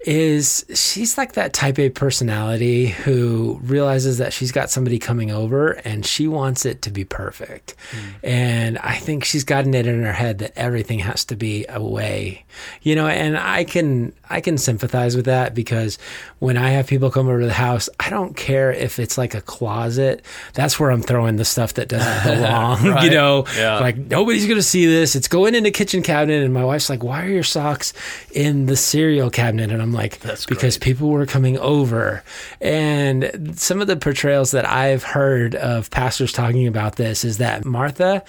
is 0.00 0.64
she's 0.74 1.18
like 1.18 1.32
that 1.32 1.52
type 1.52 1.78
A 1.78 1.90
personality 1.90 2.86
who 2.86 3.58
realizes 3.62 4.18
that 4.18 4.32
she's 4.32 4.52
got 4.52 4.70
somebody 4.70 4.98
coming 4.98 5.30
over 5.30 5.70
and 5.84 6.06
she 6.06 6.28
wants 6.28 6.64
it 6.64 6.82
to 6.82 6.90
be 6.90 7.04
perfect. 7.04 7.74
Hmm. 7.90 7.98
And 8.22 8.78
I 8.78 8.94
think 8.96 9.24
she's 9.24 9.42
gotten 9.44 9.74
it 9.74 9.86
in 9.86 10.02
her 10.04 10.12
head 10.12 10.38
that 10.38 10.52
everything 10.56 11.00
has 11.00 11.24
to 11.26 11.36
be 11.36 11.66
a 11.68 11.82
way. 11.82 12.44
You 12.82 12.94
know, 12.94 13.08
and 13.08 13.36
I 13.36 13.64
can 13.64 14.12
I 14.30 14.40
can 14.40 14.56
sympathize 14.56 15.16
with 15.16 15.24
that 15.24 15.54
because 15.54 15.98
when 16.38 16.56
I 16.56 16.70
have 16.70 16.86
people 16.86 17.10
come 17.10 17.26
over 17.28 17.40
to 17.40 17.46
the 17.46 17.52
house, 17.52 17.88
I 17.98 18.08
don't 18.08 18.36
care 18.36 18.72
if 18.72 18.98
it's 19.00 19.18
like 19.18 19.34
a 19.34 19.40
closet. 19.40 20.24
That's 20.54 20.78
where 20.78 20.90
I'm 20.92 21.02
throwing 21.02 21.36
the 21.36 21.44
stuff 21.44 21.74
that 21.74 21.88
doesn't 21.88 22.24
belong. 22.36 22.84
You 23.08 23.10
know, 23.10 23.44
Yeah. 23.56 23.78
like 23.80 23.96
nobody's 23.96 24.46
gonna 24.46 24.62
see 24.62 24.86
this. 24.86 25.16
It's 25.16 25.28
going 25.28 25.54
in 25.54 25.64
the 25.64 25.70
kitchen 25.70 26.02
cabinet, 26.02 26.42
and 26.44 26.52
my 26.54 26.64
wife's 26.64 26.88
like, 26.88 27.02
"Why 27.02 27.24
are 27.24 27.28
your 27.28 27.42
socks 27.42 27.92
in 28.32 28.66
the 28.66 28.76
cereal 28.76 29.30
cabinet?" 29.30 29.70
And 29.72 29.80
I'm 29.80 29.87
like, 29.92 30.20
That's 30.20 30.46
because 30.46 30.76
great. 30.78 30.84
people 30.84 31.10
were 31.10 31.26
coming 31.26 31.58
over." 31.58 32.22
And 32.60 33.54
some 33.56 33.80
of 33.80 33.86
the 33.86 33.96
portrayals 33.96 34.50
that 34.52 34.68
I've 34.68 35.02
heard 35.02 35.54
of 35.54 35.90
pastors 35.90 36.32
talking 36.32 36.66
about 36.66 36.96
this 36.96 37.24
is 37.24 37.38
that 37.38 37.64
Martha 37.64 38.22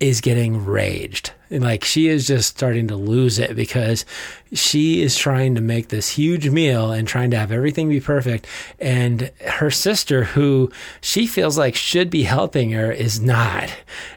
is 0.00 0.20
getting 0.20 0.64
raged. 0.64 1.30
And 1.50 1.62
like 1.62 1.84
she 1.84 2.08
is 2.08 2.26
just 2.26 2.48
starting 2.48 2.88
to 2.88 2.96
lose 2.96 3.38
it 3.38 3.54
because 3.54 4.04
she 4.52 5.02
is 5.02 5.16
trying 5.16 5.54
to 5.56 5.60
make 5.60 5.88
this 5.88 6.08
huge 6.10 6.48
meal 6.48 6.90
and 6.92 7.06
trying 7.06 7.30
to 7.32 7.36
have 7.36 7.52
everything 7.52 7.88
be 7.88 8.00
perfect. 8.00 8.46
And 8.80 9.30
her 9.46 9.70
sister, 9.70 10.24
who 10.24 10.70
she 11.00 11.26
feels 11.26 11.56
like 11.58 11.74
should 11.76 12.10
be 12.10 12.24
helping 12.24 12.70
her, 12.72 12.90
is 12.90 13.20
not. 13.20 13.72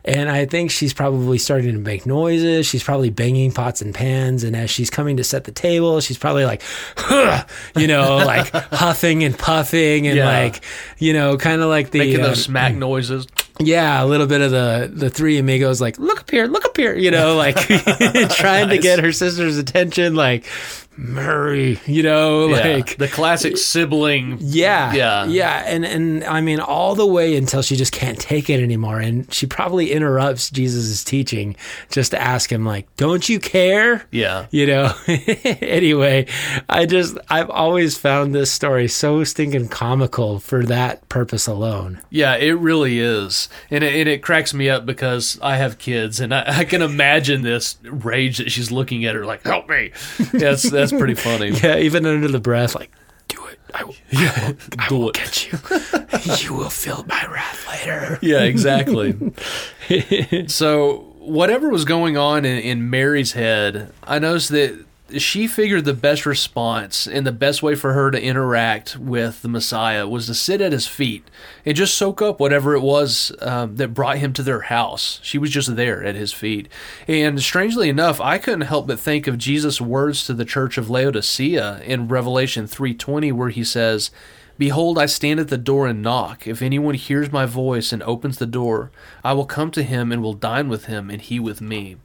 And 0.06 0.30
I 0.30 0.46
think 0.46 0.72
she's 0.72 0.94
probably 0.94 1.38
starting 1.38 1.74
to 1.74 1.80
make 1.80 2.06
noises. 2.06 2.66
She's 2.68 2.84
probably 2.84 3.10
banging 3.10 3.52
pots 3.52 3.82
and 3.82 3.94
pans. 3.94 4.44
And 4.44 4.56
as 4.56 4.70
she's 4.72 4.90
coming 4.90 5.18
to 5.18 5.24
set 5.24 5.44
the 5.44 5.52
table, 5.52 6.00
she's 6.02 6.18
probably 6.18 6.46
like, 6.46 6.62
you 7.76 7.88
know, 7.88 8.18
like 8.18 8.48
huffing 8.72 9.24
and 9.24 9.38
puffing 9.38 10.08
and 10.08 10.18
Yeah. 10.18 10.26
like, 10.26 10.64
you 10.98 11.14
know, 11.14 11.38
kind 11.38 11.62
of 11.62 11.70
like 11.70 11.92
the 11.92 12.00
Making 12.00 12.18
um, 12.18 12.24
those 12.24 12.44
smack 12.44 12.76
noises. 12.76 13.28
Yeah, 13.60 14.04
a 14.04 14.06
little 14.06 14.28
bit 14.28 14.42
of 14.42 14.52
the 14.52 14.90
the 14.92 15.10
three 15.10 15.38
amigos 15.38 15.82
like 15.82 16.00
look 16.00 16.22
up 16.22 16.32
here, 16.32 16.48
look 16.48 16.66
up 16.66 16.78
here, 16.78 16.96
you 16.96 17.12
know, 17.12 17.36
like 17.36 17.56
trying 18.30 18.70
to 18.70 18.78
get 18.78 19.00
her 19.00 19.12
sister's 19.12 19.58
attention, 19.58 20.16
like 20.16 20.46
Murray, 21.02 21.80
you 21.86 22.04
know, 22.04 22.50
Yeah. 22.50 22.76
like 22.76 22.98
the 22.98 23.08
classic 23.08 23.56
sibling. 23.58 24.38
yeah, 24.42 24.92
Yeah. 24.94 25.26
yeah, 25.28 25.64
and 25.66 25.86
and 25.86 26.26
I 26.26 26.42
mean 26.42 26.60
all 26.60 26.94
the 26.94 27.06
way 27.06 27.38
until 27.38 27.62
she 27.62 27.78
just 27.78 27.94
can't 27.94 28.20
take 28.20 28.50
it 28.50 28.62
anymore, 28.62 29.00
and 29.00 29.32
she 29.34 29.46
probably 29.48 29.92
interrupts 29.94 30.50
Jesus' 30.50 31.04
teaching 31.06 31.56
just 31.90 32.12
to 32.12 32.22
ask 32.22 32.52
him 32.52 32.66
like, 32.66 32.86
"Don't 32.98 33.30
you 33.30 33.40
care?" 33.40 34.04
Yeah. 34.12 34.48
you 34.52 34.66
know 34.68 34.94
anyway 35.62 36.26
i 36.68 36.86
just 36.86 37.18
i've 37.30 37.50
always 37.50 37.98
found 37.98 38.34
this 38.36 38.52
story 38.52 38.88
so 38.88 39.24
stinking 39.24 39.68
comical 39.70 40.40
for 40.40 40.64
that 40.66 41.08
purpose 41.10 41.48
alone 41.48 42.00
Yeah, 42.10 42.36
it 42.36 42.52
really 42.54 43.00
is, 43.00 43.48
and 43.72 43.84
it, 43.84 43.94
and 43.96 44.10
it 44.10 44.22
cracks 44.22 44.54
me 44.54 44.70
up 44.70 44.86
because 44.86 45.40
I 45.42 45.56
have 45.58 45.78
kids, 45.78 46.20
and 46.20 46.34
I, 46.34 46.44
I 46.60 46.64
can 46.66 46.82
imagine 46.82 47.42
this 47.44 47.78
rage 47.84 48.38
that 48.40 48.52
she's 48.52 48.72
looking 48.72 49.06
at 49.06 49.16
her 49.16 49.26
like, 49.26 49.44
"Help 49.44 49.70
me!" 49.70 49.92
Yeah, 50.34 50.56
that's 50.56 50.89
that's 50.90 51.00
pretty 51.00 51.16
funny. 51.16 51.50
Yeah, 51.64 51.78
even 51.78 52.06
under 52.06 52.28
the 52.28 52.40
breath, 52.40 52.76
like, 52.76 52.92
do 53.28 53.46
it. 53.48 53.60
I 53.74 53.84
will, 53.84 53.96
I 54.14 54.48
will, 54.48 54.56
I 54.80 54.88
will 54.94 55.10
it." 55.10 55.16
get 55.16 55.52
you. 55.52 55.60
you 56.50 56.54
will 56.54 56.70
feel 56.70 57.06
my 57.08 57.26
wrath 57.28 57.68
later. 57.68 58.20
Yeah, 58.22 58.42
exactly. 58.44 59.16
so 60.48 61.14
whatever 61.20 61.70
was 61.70 61.86
going 61.86 62.18
on 62.18 62.46
in, 62.46 62.58
in 62.60 62.90
Mary's 62.90 63.34
head, 63.34 63.92
I 64.04 64.20
noticed 64.20 64.50
that 64.50 64.86
she 65.18 65.48
figured 65.48 65.86
the 65.86 65.94
best 65.94 66.26
response 66.26 67.08
and 67.08 67.26
the 67.26 67.32
best 67.32 67.64
way 67.64 67.76
for 67.76 67.94
her 67.94 68.12
to 68.12 68.22
interact 68.22 68.98
with 68.98 69.42
the 69.42 69.48
Messiah 69.48 70.08
was 70.08 70.28
to 70.28 70.34
sit 70.34 70.62
at 70.62 70.72
his 70.72 70.88
feet 70.88 71.24
and 71.66 71.76
just 71.76 71.96
soak 71.96 72.22
up 72.22 72.40
whatever 72.40 72.76
it 72.76 72.82
was 72.82 73.32
um, 73.42 73.76
that 73.78 73.94
brought 73.94 74.18
him 74.18 74.34
to 74.34 74.44
their 74.44 74.62
house. 74.62 75.20
She 75.24 75.38
was 75.38 75.52
just 75.52 75.76
there 75.76 76.04
at 76.04 76.16
his 76.16 76.34
feet. 76.34 76.68
And 77.08 77.42
strangely 77.42 77.90
enough, 77.90 78.22
I 78.22 78.38
couldn't 78.38 78.62
help 78.62 78.88
but 78.88 79.00
think 79.00 79.28
of 79.28 79.38
Jesus' 79.38 79.82
words 79.82 80.26
to 80.26 80.34
the 80.34 80.46
church 80.46 80.78
of 80.78 80.90
Laodicea 80.90 81.82
in 81.84 82.08
Revelation 82.08 82.68
3:20 82.68 83.32
where 83.32 83.50
he 83.50 83.64
says, 83.64 84.12
Behold, 84.60 85.00
I 85.00 85.06
stand 85.06 85.40
at 85.40 85.48
the 85.48 85.58
door 85.58 85.88
and 85.88 86.02
knock. 86.02 86.46
If 86.46 86.62
anyone 86.62 86.96
hears 86.96 87.32
my 87.32 87.46
voice 87.46 87.94
and 87.94 88.04
opens 88.04 88.38
the 88.38 88.46
door, 88.46 88.92
I 89.24 89.32
will 89.32 89.46
come 89.46 89.72
to 89.72 89.84
him 89.84 90.12
and 90.12 90.22
will 90.22 90.34
dine 90.34 90.68
with 90.68 90.86
him, 90.86 91.10
and 91.10 91.22
he 91.22 91.40
with 91.40 91.62
me. 91.62 91.96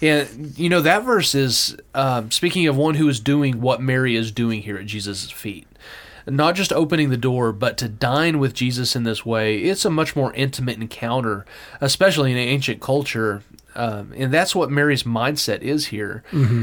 And, 0.00 0.58
you 0.58 0.70
know, 0.70 0.80
that 0.80 1.04
verse 1.04 1.34
is 1.34 1.76
um, 1.94 2.30
speaking 2.30 2.66
of 2.66 2.74
one 2.74 2.94
who 2.94 3.06
is 3.06 3.20
doing 3.20 3.60
what 3.60 3.82
Mary 3.82 4.16
is 4.16 4.32
doing 4.32 4.62
here 4.62 4.78
at 4.78 4.86
Jesus' 4.86 5.30
feet. 5.30 5.68
Not 6.26 6.54
just 6.54 6.72
opening 6.72 7.10
the 7.10 7.18
door, 7.18 7.52
but 7.52 7.76
to 7.78 7.88
dine 7.88 8.38
with 8.38 8.54
Jesus 8.54 8.96
in 8.96 9.02
this 9.02 9.26
way. 9.26 9.58
It's 9.58 9.84
a 9.84 9.90
much 9.90 10.16
more 10.16 10.32
intimate 10.32 10.78
encounter, 10.78 11.44
especially 11.82 12.32
in 12.32 12.38
ancient 12.38 12.80
culture. 12.80 13.42
Um, 13.74 14.12
and 14.16 14.32
that's 14.32 14.54
what 14.54 14.70
Mary's 14.70 15.04
mindset 15.04 15.62
is 15.62 15.86
here. 15.86 16.22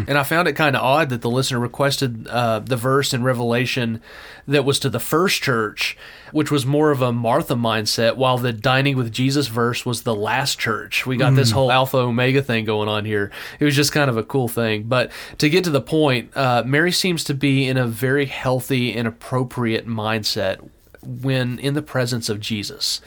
And 0.09 0.17
I 0.17 0.23
found 0.23 0.47
it 0.47 0.53
kind 0.53 0.75
of 0.75 0.81
odd 0.81 1.09
that 1.09 1.21
the 1.21 1.29
listener 1.29 1.59
requested 1.59 2.27
uh, 2.27 2.59
the 2.59 2.75
verse 2.75 3.13
in 3.13 3.23
Revelation 3.23 4.01
that 4.47 4.65
was 4.65 4.79
to 4.79 4.89
the 4.89 4.99
first 4.99 5.41
church, 5.41 5.97
which 6.31 6.51
was 6.51 6.65
more 6.65 6.91
of 6.91 7.01
a 7.01 7.11
Martha 7.11 7.55
mindset, 7.55 8.15
while 8.17 8.37
the 8.37 8.53
dining 8.53 8.97
with 8.97 9.11
Jesus 9.11 9.47
verse 9.47 9.85
was 9.85 10.03
the 10.03 10.15
last 10.15 10.59
church. 10.59 11.05
We 11.05 11.17
got 11.17 11.35
this 11.35 11.51
whole 11.51 11.71
Alpha 11.71 11.97
Omega 11.97 12.41
thing 12.41 12.65
going 12.65 12.89
on 12.89 13.05
here. 13.05 13.31
It 13.59 13.65
was 13.65 13.75
just 13.75 13.91
kind 13.91 14.09
of 14.09 14.17
a 14.17 14.23
cool 14.23 14.47
thing. 14.47 14.83
But 14.83 15.11
to 15.37 15.49
get 15.49 15.63
to 15.65 15.69
the 15.69 15.81
point, 15.81 16.35
uh, 16.35 16.63
Mary 16.65 16.91
seems 16.91 17.23
to 17.25 17.33
be 17.33 17.67
in 17.67 17.77
a 17.77 17.87
very 17.87 18.25
healthy 18.25 18.93
and 18.95 19.07
appropriate 19.07 19.87
mindset 19.87 20.69
when 21.01 21.59
in 21.59 21.73
the 21.73 21.81
presence 21.81 22.29
of 22.29 22.39
Jesus. 22.39 23.01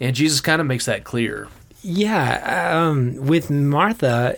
And 0.00 0.14
Jesus 0.14 0.40
kind 0.40 0.60
of 0.60 0.66
makes 0.66 0.86
that 0.86 1.04
clear. 1.04 1.48
Yeah, 1.86 2.78
um, 2.88 3.26
with 3.26 3.50
Martha, 3.50 4.36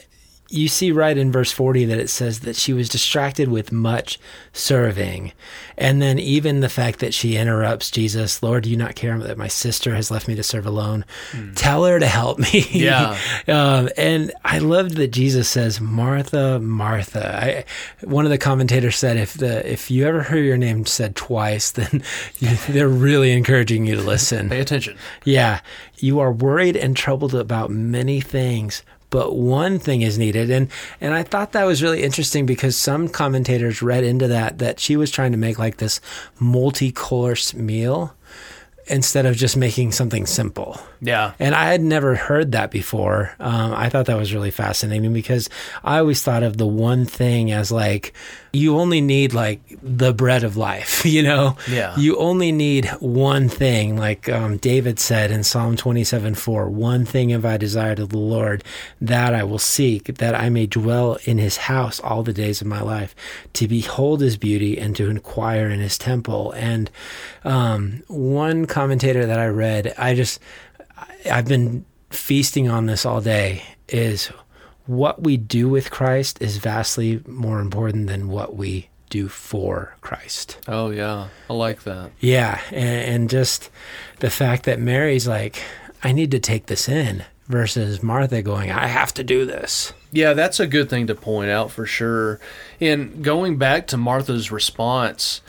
you 0.48 0.68
see 0.68 0.92
right 0.92 1.16
in 1.16 1.32
verse 1.32 1.50
40 1.50 1.86
that 1.86 1.98
it 1.98 2.08
says 2.08 2.40
that 2.40 2.56
she 2.56 2.72
was 2.72 2.88
distracted 2.88 3.48
with 3.48 3.72
much 3.72 4.18
serving. 4.52 5.32
And 5.76 6.00
then 6.00 6.18
even 6.18 6.60
the 6.60 6.68
fact 6.68 7.00
that 7.00 7.12
she 7.12 7.36
interrupts 7.36 7.90
Jesus, 7.90 8.42
Lord, 8.42 8.64
do 8.64 8.70
you 8.70 8.76
not 8.76 8.94
care 8.94 9.18
that 9.18 9.38
my 9.38 9.48
sister 9.48 9.94
has 9.94 10.10
left 10.10 10.28
me 10.28 10.34
to 10.36 10.42
serve 10.42 10.66
alone? 10.66 11.04
Tell 11.54 11.84
her 11.84 11.98
to 11.98 12.06
help 12.06 12.38
me. 12.38 12.64
Yeah. 12.70 13.18
um, 13.48 13.88
and 13.96 14.32
I 14.44 14.58
loved 14.58 14.96
that 14.96 15.08
Jesus 15.08 15.48
says, 15.48 15.80
Martha, 15.80 16.60
Martha. 16.60 17.44
I, 17.44 17.64
one 18.06 18.24
of 18.24 18.30
the 18.30 18.38
commentators 18.38 18.96
said, 18.96 19.16
if 19.16 19.34
the 19.34 19.70
if 19.70 19.90
you 19.90 20.06
ever 20.06 20.22
hear 20.22 20.42
your 20.42 20.56
name 20.56 20.86
said 20.86 21.16
twice, 21.16 21.70
then 21.72 22.02
you, 22.38 22.56
they're 22.68 22.88
really 22.88 23.32
encouraging 23.32 23.86
you 23.86 23.96
to 23.96 24.02
listen. 24.02 24.48
Pay 24.48 24.60
attention. 24.60 24.96
Yeah, 25.24 25.60
you 25.98 26.20
are 26.20 26.32
worried 26.32 26.76
and 26.76 26.96
troubled 26.96 27.34
about 27.34 27.70
many 27.70 28.20
things, 28.20 28.82
but 29.16 29.34
one 29.34 29.78
thing 29.78 30.02
is 30.02 30.18
needed. 30.18 30.50
And 30.50 30.68
and 31.00 31.14
I 31.14 31.22
thought 31.22 31.52
that 31.52 31.64
was 31.64 31.82
really 31.82 32.02
interesting 32.02 32.44
because 32.44 32.76
some 32.76 33.08
commentators 33.08 33.80
read 33.80 34.04
into 34.04 34.28
that 34.28 34.58
that 34.58 34.78
she 34.78 34.94
was 34.94 35.10
trying 35.10 35.32
to 35.32 35.38
make 35.38 35.58
like 35.58 35.78
this 35.78 36.02
multi-course 36.38 37.54
meal 37.54 38.14
instead 38.88 39.24
of 39.24 39.34
just 39.34 39.56
making 39.56 39.92
something 39.92 40.26
simple. 40.26 40.78
Yeah. 41.00 41.32
And 41.38 41.54
I 41.54 41.72
had 41.72 41.80
never 41.80 42.14
heard 42.14 42.52
that 42.52 42.70
before. 42.70 43.34
Um, 43.40 43.72
I 43.72 43.88
thought 43.88 44.04
that 44.04 44.18
was 44.18 44.34
really 44.34 44.50
fascinating 44.50 45.14
because 45.14 45.48
I 45.82 45.98
always 45.98 46.22
thought 46.22 46.42
of 46.42 46.58
the 46.58 46.66
one 46.66 47.06
thing 47.06 47.50
as 47.50 47.72
like, 47.72 48.12
you 48.56 48.78
only 48.78 49.00
need 49.00 49.34
like 49.34 49.60
the 49.82 50.12
bread 50.12 50.42
of 50.42 50.56
life, 50.56 51.04
you 51.04 51.22
know? 51.22 51.56
Yeah. 51.68 51.96
You 51.96 52.16
only 52.16 52.52
need 52.52 52.86
one 53.00 53.48
thing. 53.48 53.96
Like 53.96 54.28
um, 54.28 54.56
David 54.56 54.98
said 54.98 55.30
in 55.30 55.44
Psalm 55.44 55.76
27 55.76 56.34
4, 56.34 56.70
one 56.70 57.04
thing 57.04 57.30
have 57.30 57.44
I 57.44 57.56
desired 57.56 57.98
of 57.98 58.08
the 58.10 58.18
Lord, 58.18 58.64
that 59.00 59.34
I 59.34 59.44
will 59.44 59.58
seek, 59.58 60.16
that 60.16 60.34
I 60.34 60.48
may 60.48 60.66
dwell 60.66 61.18
in 61.24 61.38
his 61.38 61.56
house 61.56 62.00
all 62.00 62.22
the 62.22 62.32
days 62.32 62.60
of 62.60 62.66
my 62.66 62.80
life, 62.80 63.14
to 63.54 63.68
behold 63.68 64.20
his 64.20 64.36
beauty 64.36 64.78
and 64.78 64.96
to 64.96 65.10
inquire 65.10 65.68
in 65.68 65.80
his 65.80 65.98
temple. 65.98 66.52
And 66.52 66.90
um, 67.44 68.02
one 68.08 68.66
commentator 68.66 69.26
that 69.26 69.38
I 69.38 69.46
read, 69.46 69.94
I 69.98 70.14
just, 70.14 70.40
I've 71.30 71.46
been 71.46 71.84
feasting 72.10 72.68
on 72.68 72.86
this 72.86 73.04
all 73.04 73.20
day, 73.20 73.62
is 73.88 74.30
what 74.86 75.22
we 75.22 75.36
do 75.36 75.68
with 75.68 75.90
Christ 75.90 76.40
is 76.40 76.58
vastly 76.58 77.22
more 77.26 77.60
important 77.60 78.06
than 78.06 78.28
what 78.28 78.56
we 78.56 78.88
do 79.10 79.28
for 79.28 79.94
Christ. 80.00 80.58
Oh, 80.66 80.90
yeah. 80.90 81.28
I 81.48 81.52
like 81.52 81.84
that. 81.84 82.10
Yeah, 82.20 82.60
and, 82.70 83.14
and 83.14 83.30
just 83.30 83.70
the 84.18 84.30
fact 84.30 84.64
that 84.64 84.80
Mary's 84.80 85.28
like, 85.28 85.62
I 86.02 86.12
need 86.12 86.30
to 86.32 86.40
take 86.40 86.66
this 86.66 86.88
in, 86.88 87.24
versus 87.46 88.02
Martha 88.02 88.42
going, 88.42 88.70
I 88.70 88.86
have 88.86 89.14
to 89.14 89.24
do 89.24 89.44
this. 89.44 89.92
Yeah, 90.12 90.32
that's 90.32 90.60
a 90.60 90.66
good 90.66 90.88
thing 90.88 91.06
to 91.06 91.14
point 91.14 91.50
out 91.50 91.70
for 91.70 91.86
sure. 91.86 92.40
And 92.80 93.22
going 93.22 93.58
back 93.58 93.86
to 93.88 93.96
Martha's 93.96 94.50
response, 94.50 95.40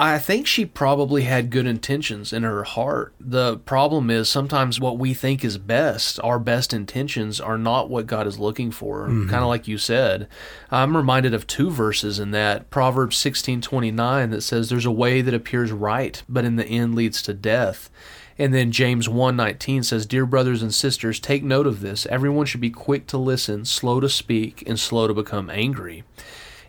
I 0.00 0.20
think 0.20 0.46
she 0.46 0.64
probably 0.64 1.24
had 1.24 1.50
good 1.50 1.66
intentions 1.66 2.32
in 2.32 2.44
her 2.44 2.62
heart. 2.62 3.14
The 3.18 3.56
problem 3.56 4.10
is 4.10 4.28
sometimes 4.28 4.78
what 4.78 4.96
we 4.96 5.12
think 5.12 5.44
is 5.44 5.58
best, 5.58 6.20
our 6.22 6.38
best 6.38 6.72
intentions, 6.72 7.40
are 7.40 7.58
not 7.58 7.90
what 7.90 8.06
God 8.06 8.24
is 8.28 8.38
looking 8.38 8.70
for. 8.70 9.08
Mm-hmm. 9.08 9.28
Kind 9.28 9.42
of 9.42 9.48
like 9.48 9.66
you 9.66 9.76
said. 9.76 10.28
I'm 10.70 10.96
reminded 10.96 11.34
of 11.34 11.48
two 11.48 11.68
verses 11.68 12.20
in 12.20 12.30
that 12.30 12.70
Proverbs 12.70 13.16
16:29 13.16 14.30
that 14.30 14.42
says, 14.42 14.68
"There's 14.68 14.86
a 14.86 14.92
way 14.92 15.20
that 15.20 15.34
appears 15.34 15.72
right, 15.72 16.22
but 16.28 16.44
in 16.44 16.54
the 16.54 16.66
end 16.66 16.94
leads 16.94 17.20
to 17.22 17.34
death." 17.34 17.90
And 18.38 18.54
then 18.54 18.70
James 18.70 19.08
1:19 19.08 19.82
says, 19.82 20.06
"Dear 20.06 20.26
brothers 20.26 20.62
and 20.62 20.72
sisters, 20.72 21.18
take 21.18 21.42
note 21.42 21.66
of 21.66 21.80
this. 21.80 22.06
Everyone 22.06 22.46
should 22.46 22.60
be 22.60 22.70
quick 22.70 23.08
to 23.08 23.18
listen, 23.18 23.64
slow 23.64 23.98
to 23.98 24.08
speak, 24.08 24.62
and 24.64 24.78
slow 24.78 25.08
to 25.08 25.14
become 25.14 25.50
angry." 25.50 26.04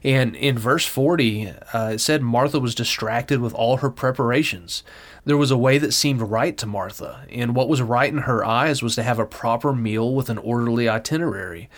And 0.03 0.35
in 0.35 0.57
verse 0.57 0.85
40, 0.85 1.49
uh, 1.73 1.91
it 1.93 1.99
said 1.99 2.21
Martha 2.21 2.59
was 2.59 2.75
distracted 2.75 3.41
with 3.41 3.53
all 3.53 3.77
her 3.77 3.89
preparations. 3.89 4.83
There 5.25 5.37
was 5.37 5.51
a 5.51 5.57
way 5.57 5.77
that 5.77 5.93
seemed 5.93 6.21
right 6.21 6.57
to 6.57 6.65
Martha, 6.65 7.25
and 7.29 7.55
what 7.55 7.67
was 7.67 7.81
right 7.81 8.11
in 8.11 8.19
her 8.19 8.43
eyes 8.45 8.81
was 8.81 8.95
to 8.95 9.03
have 9.03 9.19
a 9.19 9.25
proper 9.25 9.73
meal 9.73 10.15
with 10.15 10.29
an 10.29 10.37
orderly 10.37 10.87
itinerary. 10.87 11.69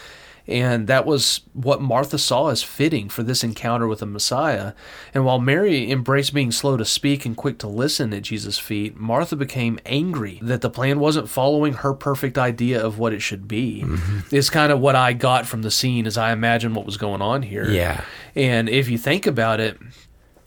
And 0.48 0.88
that 0.88 1.06
was 1.06 1.42
what 1.54 1.82
Martha 1.82 2.18
saw 2.18 2.48
as 2.48 2.64
fitting 2.64 3.10
for 3.10 3.24
this 3.24 3.44
encounter 3.44 3.88
with 3.88 4.00
the 4.00 4.06
Messiah. 4.06 4.74
And 5.14 5.24
while 5.24 5.40
Mary 5.40 5.90
embraced 5.92 6.34
being 6.34 6.52
slow 6.52 6.78
to 6.78 6.86
speak 6.86 7.26
and 7.26 7.38
quick 7.38 7.58
to 7.60 7.68
listen 7.68 8.14
at 8.14 8.24
Jesus' 8.24 8.58
feet, 8.58 8.98
Martha 8.98 9.36
became 9.36 9.80
angry 9.86 10.40
that 10.42 10.62
the 10.62 10.70
plan 10.70 11.00
wasn't 11.00 11.30
following 11.30 11.74
her 11.74 11.94
perfect 11.94 12.38
idea 12.38 12.84
of 12.84 12.98
what 12.98 13.14
it 13.14 13.22
should 13.22 13.48
be. 13.48 13.84
Mm-hmm. 13.86 14.36
It's 14.36 14.50
kind 14.50 14.72
of 14.72 14.80
what 14.80 14.96
I 14.96 15.14
got 15.14 15.46
from 15.46 15.62
the 15.62 15.72
scene 15.72 16.08
as 16.08 16.18
I 16.18 16.32
imagine 16.32 16.74
what 16.74 16.86
was 16.86 16.98
going 16.98 17.22
on 17.22 17.44
here. 17.44 17.70
Yeah. 17.70 18.04
And 18.36 18.68
if 18.68 18.90
you 18.90 18.98
think 18.98 19.28
about 19.28 19.60
it, 19.60 19.78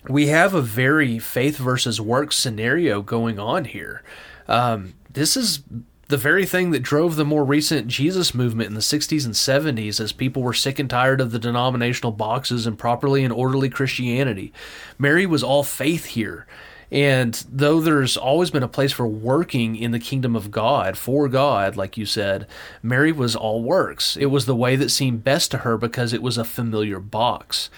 we 0.08 0.26
have 0.26 0.54
a 0.54 0.60
very 0.60 1.18
faith 1.18 1.56
versus 1.56 2.00
work 2.00 2.32
scenario 2.32 3.00
going 3.00 3.38
on 3.38 3.64
here. 3.64 4.02
Um, 4.48 4.94
this 5.10 5.36
is 5.36 5.62
the 6.08 6.16
very 6.16 6.44
thing 6.46 6.70
that 6.70 6.82
drove 6.82 7.16
the 7.16 7.24
more 7.24 7.44
recent 7.44 7.88
Jesus 7.88 8.34
movement 8.34 8.68
in 8.68 8.74
the 8.74 8.80
60s 8.80 9.24
and 9.24 9.34
70s 9.34 10.00
as 10.00 10.12
people 10.12 10.42
were 10.42 10.52
sick 10.52 10.78
and 10.78 10.88
tired 10.88 11.20
of 11.20 11.30
the 11.30 11.38
denominational 11.38 12.12
boxes 12.12 12.66
and 12.66 12.78
properly 12.78 13.24
and 13.24 13.32
orderly 13.32 13.68
Christianity. 13.68 14.52
Mary 14.98 15.26
was 15.26 15.42
all 15.42 15.62
faith 15.62 16.06
here. 16.06 16.46
And 16.90 17.44
though 17.50 17.80
there's 17.80 18.16
always 18.16 18.50
been 18.50 18.62
a 18.62 18.68
place 18.68 18.92
for 18.92 19.06
working 19.06 19.74
in 19.74 19.90
the 19.90 19.98
kingdom 19.98 20.36
of 20.36 20.50
God, 20.50 20.96
for 20.96 21.28
God, 21.28 21.76
like 21.76 21.96
you 21.96 22.06
said, 22.06 22.46
Mary 22.82 23.10
was 23.10 23.34
all 23.34 23.62
works. 23.62 24.16
It 24.16 24.26
was 24.26 24.46
the 24.46 24.54
way 24.54 24.76
that 24.76 24.90
seemed 24.90 25.24
best 25.24 25.50
to 25.50 25.58
her 25.58 25.76
because 25.76 26.12
it 26.12 26.22
was 26.22 26.38
a 26.38 26.44
familiar 26.44 27.00
box. 27.00 27.70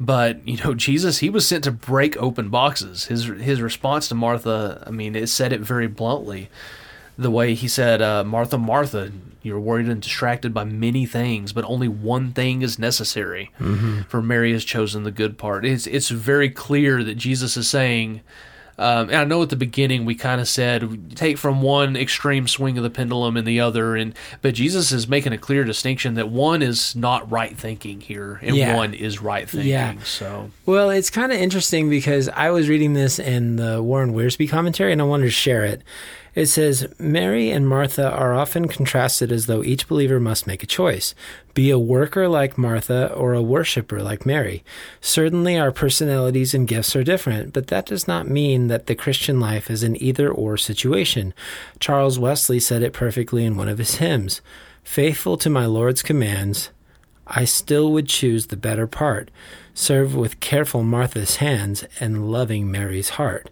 But 0.00 0.46
you 0.48 0.56
know, 0.58 0.74
Jesus, 0.74 1.18
he 1.18 1.28
was 1.28 1.46
sent 1.46 1.64
to 1.64 1.70
break 1.70 2.16
open 2.16 2.48
boxes. 2.48 3.06
His 3.06 3.24
his 3.24 3.60
response 3.60 4.08
to 4.08 4.14
Martha, 4.14 4.82
I 4.86 4.90
mean, 4.90 5.14
it 5.14 5.28
said 5.28 5.52
it 5.52 5.60
very 5.60 5.86
bluntly. 5.86 6.48
The 7.22 7.30
way 7.30 7.54
he 7.54 7.68
said, 7.68 8.02
uh, 8.02 8.24
"Martha, 8.24 8.58
Martha, 8.58 9.10
you're 9.42 9.58
worried 9.60 9.88
and 9.88 10.00
distracted 10.02 10.52
by 10.52 10.64
many 10.64 11.06
things, 11.06 11.52
but 11.52 11.64
only 11.64 11.88
one 11.88 12.32
thing 12.32 12.62
is 12.62 12.78
necessary. 12.78 13.50
Mm-hmm. 13.58 14.02
For 14.02 14.20
Mary 14.22 14.52
has 14.52 14.64
chosen 14.64 15.02
the 15.04 15.10
good 15.10 15.38
part." 15.38 15.64
It's 15.64 15.86
it's 15.86 16.08
very 16.10 16.50
clear 16.50 17.02
that 17.04 17.14
Jesus 17.16 17.56
is 17.56 17.68
saying. 17.68 18.20
Um, 18.78 19.08
and 19.10 19.16
I 19.16 19.24
know 19.24 19.42
at 19.42 19.50
the 19.50 19.54
beginning 19.56 20.06
we 20.06 20.14
kind 20.14 20.40
of 20.40 20.48
said 20.48 21.14
take 21.14 21.36
from 21.36 21.60
one 21.60 21.94
extreme 21.94 22.48
swing 22.48 22.78
of 22.78 22.82
the 22.82 22.90
pendulum 22.90 23.36
and 23.36 23.46
the 23.46 23.60
other, 23.60 23.94
and 23.96 24.14
but 24.40 24.54
Jesus 24.54 24.90
is 24.92 25.06
making 25.06 25.32
a 25.34 25.38
clear 25.38 25.62
distinction 25.62 26.14
that 26.14 26.30
one 26.30 26.62
is 26.62 26.96
not 26.96 27.30
right 27.30 27.56
thinking 27.56 28.00
here, 28.00 28.40
and 28.42 28.56
Yeah. 28.56 28.74
one 28.74 28.94
is 28.94 29.20
right 29.20 29.48
thinking. 29.48 29.70
Yeah. 29.70 29.94
So 30.04 30.50
Well, 30.64 30.88
it's 30.88 31.10
kind 31.10 31.30
of 31.32 31.38
interesting 31.38 31.90
because 31.90 32.30
I 32.30 32.50
was 32.50 32.68
reading 32.70 32.94
this 32.94 33.18
in 33.18 33.56
the 33.56 33.82
Warren 33.82 34.14
Wiersbe 34.14 34.48
commentary 34.48 34.90
and 34.90 35.02
I 35.02 35.04
wanted 35.04 35.26
to 35.26 35.30
share 35.30 35.64
it. 35.64 35.82
It 36.34 36.46
says 36.46 36.88
Mary 36.98 37.50
and 37.50 37.68
Martha 37.68 38.10
are 38.10 38.32
often 38.32 38.66
contrasted 38.66 39.30
as 39.30 39.46
though 39.46 39.62
each 39.62 39.86
believer 39.86 40.18
must 40.18 40.46
make 40.46 40.62
a 40.62 40.66
choice 40.66 41.14
be 41.52 41.70
a 41.70 41.78
worker 41.78 42.28
like 42.28 42.56
Martha 42.56 43.12
or 43.12 43.34
a 43.34 43.42
worshiper 43.42 44.02
like 44.02 44.24
Mary. 44.24 44.64
Certainly, 45.02 45.58
our 45.58 45.70
personalities 45.70 46.54
and 46.54 46.66
gifts 46.66 46.96
are 46.96 47.04
different, 47.04 47.52
but 47.52 47.66
that 47.66 47.84
does 47.84 48.08
not 48.08 48.26
mean 48.26 48.68
that 48.68 48.86
the 48.86 48.94
Christian 48.94 49.38
life 49.38 49.70
is 49.70 49.82
an 49.82 50.02
either 50.02 50.30
or 50.30 50.56
situation. 50.56 51.34
Charles 51.78 52.18
Wesley 52.18 52.58
said 52.58 52.82
it 52.82 52.94
perfectly 52.94 53.44
in 53.44 53.58
one 53.58 53.68
of 53.68 53.78
his 53.78 53.96
hymns 53.96 54.40
Faithful 54.82 55.36
to 55.36 55.50
my 55.50 55.66
Lord's 55.66 56.02
commands, 56.02 56.70
I 57.26 57.44
still 57.44 57.92
would 57.92 58.08
choose 58.08 58.46
the 58.46 58.56
better 58.56 58.86
part, 58.86 59.30
serve 59.74 60.14
with 60.14 60.40
careful 60.40 60.82
Martha's 60.82 61.36
hands 61.36 61.84
and 62.00 62.30
loving 62.30 62.70
Mary's 62.70 63.10
heart. 63.10 63.48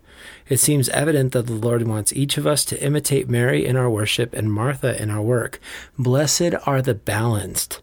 It 0.49 0.59
seems 0.59 0.89
evident 0.91 1.33
that 1.33 1.47
the 1.47 1.53
Lord 1.53 1.87
wants 1.87 2.13
each 2.13 2.39
of 2.39 2.47
us 2.47 2.65
to 2.67 2.83
imitate 2.83 3.29
Mary 3.29 3.67
in 3.67 3.77
our 3.77 3.91
worship 3.91 4.33
and 4.35 4.53
Martha 4.53 5.01
in 5.01 5.11
our 5.11 5.23
work. 5.23 5.61
Blessed 5.99 6.55
are 6.67 6.83
the 6.83 6.95
balanced. 6.95 7.81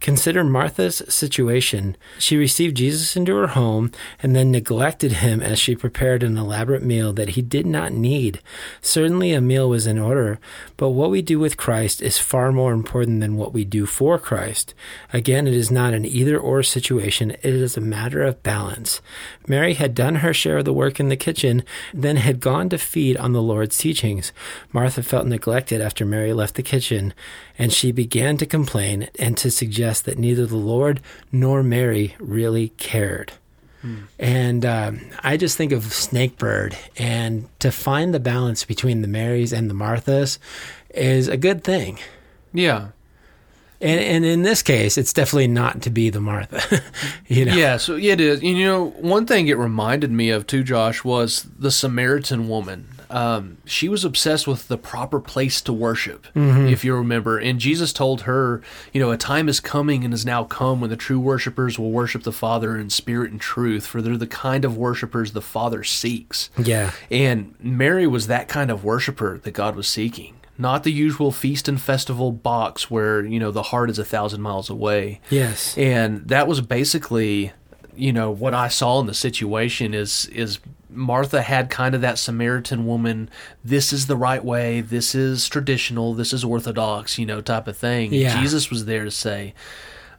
Consider 0.00 0.42
Martha's 0.42 1.02
situation. 1.08 1.94
She 2.18 2.38
received 2.38 2.78
Jesus 2.78 3.16
into 3.16 3.36
her 3.36 3.48
home 3.48 3.92
and 4.22 4.34
then 4.34 4.50
neglected 4.50 5.12
him 5.12 5.42
as 5.42 5.58
she 5.58 5.76
prepared 5.76 6.22
an 6.22 6.38
elaborate 6.38 6.82
meal 6.82 7.12
that 7.12 7.30
he 7.30 7.42
did 7.42 7.66
not 7.66 7.92
need. 7.92 8.40
Certainly, 8.80 9.34
a 9.34 9.42
meal 9.42 9.68
was 9.68 9.86
in 9.86 9.98
order, 9.98 10.40
but 10.78 10.90
what 10.90 11.10
we 11.10 11.20
do 11.20 11.38
with 11.38 11.58
Christ 11.58 12.00
is 12.00 12.16
far 12.16 12.50
more 12.50 12.72
important 12.72 13.20
than 13.20 13.36
what 13.36 13.52
we 13.52 13.62
do 13.62 13.84
for 13.84 14.18
Christ. 14.18 14.72
Again, 15.12 15.46
it 15.46 15.52
is 15.52 15.70
not 15.70 15.92
an 15.92 16.06
either 16.06 16.38
or 16.38 16.62
situation, 16.62 17.32
it 17.32 17.44
is 17.44 17.76
a 17.76 17.82
matter 17.82 18.22
of 18.22 18.42
balance. 18.42 19.02
Mary 19.46 19.74
had 19.74 19.94
done 19.94 20.16
her 20.16 20.32
share 20.32 20.58
of 20.58 20.64
the 20.64 20.72
work 20.72 20.98
in 20.98 21.10
the 21.10 21.16
kitchen, 21.16 21.62
then 21.92 22.16
had 22.16 22.40
gone 22.40 22.70
to 22.70 22.78
feed 22.78 23.18
on 23.18 23.34
the 23.34 23.42
Lord's 23.42 23.76
teachings. 23.76 24.32
Martha 24.72 25.02
felt 25.02 25.26
neglected 25.26 25.82
after 25.82 26.06
Mary 26.06 26.32
left 26.32 26.54
the 26.54 26.62
kitchen, 26.62 27.12
and 27.58 27.70
she 27.70 27.92
began 27.92 28.38
to 28.38 28.46
complain 28.46 29.08
and 29.18 29.36
to 29.36 29.50
suggest 29.50 29.89
that 30.00 30.18
neither 30.18 30.46
the 30.46 30.56
Lord 30.56 31.00
nor 31.32 31.62
Mary 31.62 32.14
really 32.20 32.68
cared. 32.76 33.32
And 34.18 34.66
um, 34.66 35.00
I 35.20 35.38
just 35.38 35.56
think 35.56 35.72
of 35.72 35.84
Snakebird, 35.84 36.76
and 36.98 37.48
to 37.60 37.72
find 37.72 38.12
the 38.12 38.20
balance 38.20 38.62
between 38.64 39.00
the 39.00 39.08
Marys 39.08 39.54
and 39.54 39.70
the 39.70 39.74
Marthas 39.74 40.38
is 40.90 41.28
a 41.28 41.38
good 41.38 41.64
thing. 41.64 41.98
yeah, 42.52 42.88
And, 43.80 43.98
and 44.00 44.24
in 44.26 44.42
this 44.42 44.60
case, 44.60 44.98
it's 44.98 45.14
definitely 45.14 45.48
not 45.48 45.80
to 45.80 45.88
be 45.88 46.10
the 46.10 46.20
Martha. 46.20 46.82
you 47.26 47.46
know? 47.46 47.54
Yeah, 47.54 47.78
so 47.78 47.96
yeah, 47.96 48.12
it 48.12 48.20
is. 48.20 48.42
You 48.42 48.66
know, 48.66 48.90
one 48.90 49.24
thing 49.26 49.48
it 49.48 49.56
reminded 49.56 50.10
me 50.10 50.28
of 50.28 50.46
too, 50.46 50.62
Josh, 50.62 51.02
was 51.02 51.46
the 51.58 51.70
Samaritan 51.70 52.50
woman. 52.50 52.86
Um, 53.10 53.58
she 53.64 53.88
was 53.88 54.04
obsessed 54.04 54.46
with 54.46 54.68
the 54.68 54.78
proper 54.78 55.20
place 55.20 55.60
to 55.62 55.72
worship, 55.72 56.28
if 56.34 56.84
you 56.84 56.94
remember. 56.94 57.38
And 57.38 57.58
Jesus 57.58 57.92
told 57.92 58.22
her, 58.22 58.62
you 58.92 59.00
know, 59.00 59.10
a 59.10 59.16
time 59.16 59.48
is 59.48 59.58
coming 59.58 60.04
and 60.04 60.14
is 60.14 60.24
now 60.24 60.44
come 60.44 60.80
when 60.80 60.90
the 60.90 60.96
true 60.96 61.18
worshipers 61.18 61.78
will 61.78 61.90
worship 61.90 62.22
the 62.22 62.32
Father 62.32 62.76
in 62.76 62.88
spirit 62.88 63.32
and 63.32 63.40
truth, 63.40 63.84
for 63.84 64.00
they're 64.00 64.16
the 64.16 64.26
kind 64.28 64.64
of 64.64 64.76
worshipers 64.76 65.32
the 65.32 65.42
Father 65.42 65.82
seeks. 65.82 66.50
Yeah. 66.56 66.92
And 67.10 67.54
Mary 67.60 68.06
was 68.06 68.28
that 68.28 68.46
kind 68.46 68.70
of 68.70 68.84
worshiper 68.84 69.38
that 69.38 69.52
God 69.52 69.74
was 69.74 69.88
seeking. 69.88 70.36
Not 70.56 70.84
the 70.84 70.92
usual 70.92 71.32
feast 71.32 71.68
and 71.68 71.80
festival 71.80 72.32
box 72.32 72.90
where, 72.90 73.24
you 73.24 73.40
know, 73.40 73.50
the 73.50 73.64
heart 73.64 73.90
is 73.90 73.98
a 73.98 74.04
thousand 74.04 74.42
miles 74.42 74.70
away. 74.70 75.20
Yes. 75.30 75.76
And 75.76 76.28
that 76.28 76.46
was 76.46 76.60
basically, 76.60 77.52
you 77.96 78.12
know, 78.12 78.30
what 78.30 78.54
I 78.54 78.68
saw 78.68 79.00
in 79.00 79.06
the 79.06 79.14
situation 79.14 79.94
is 79.94 80.26
is 80.26 80.60
Martha 80.92 81.42
had 81.42 81.70
kind 81.70 81.94
of 81.94 82.00
that 82.00 82.18
Samaritan 82.18 82.86
woman, 82.86 83.30
this 83.64 83.92
is 83.92 84.06
the 84.06 84.16
right 84.16 84.44
way, 84.44 84.80
this 84.80 85.14
is 85.14 85.48
traditional, 85.48 86.14
this 86.14 86.32
is 86.32 86.44
orthodox, 86.44 87.18
you 87.18 87.26
know, 87.26 87.40
type 87.40 87.68
of 87.68 87.76
thing. 87.76 88.12
Yeah. 88.12 88.40
Jesus 88.40 88.70
was 88.70 88.84
there 88.84 89.04
to 89.04 89.10
say, 89.10 89.54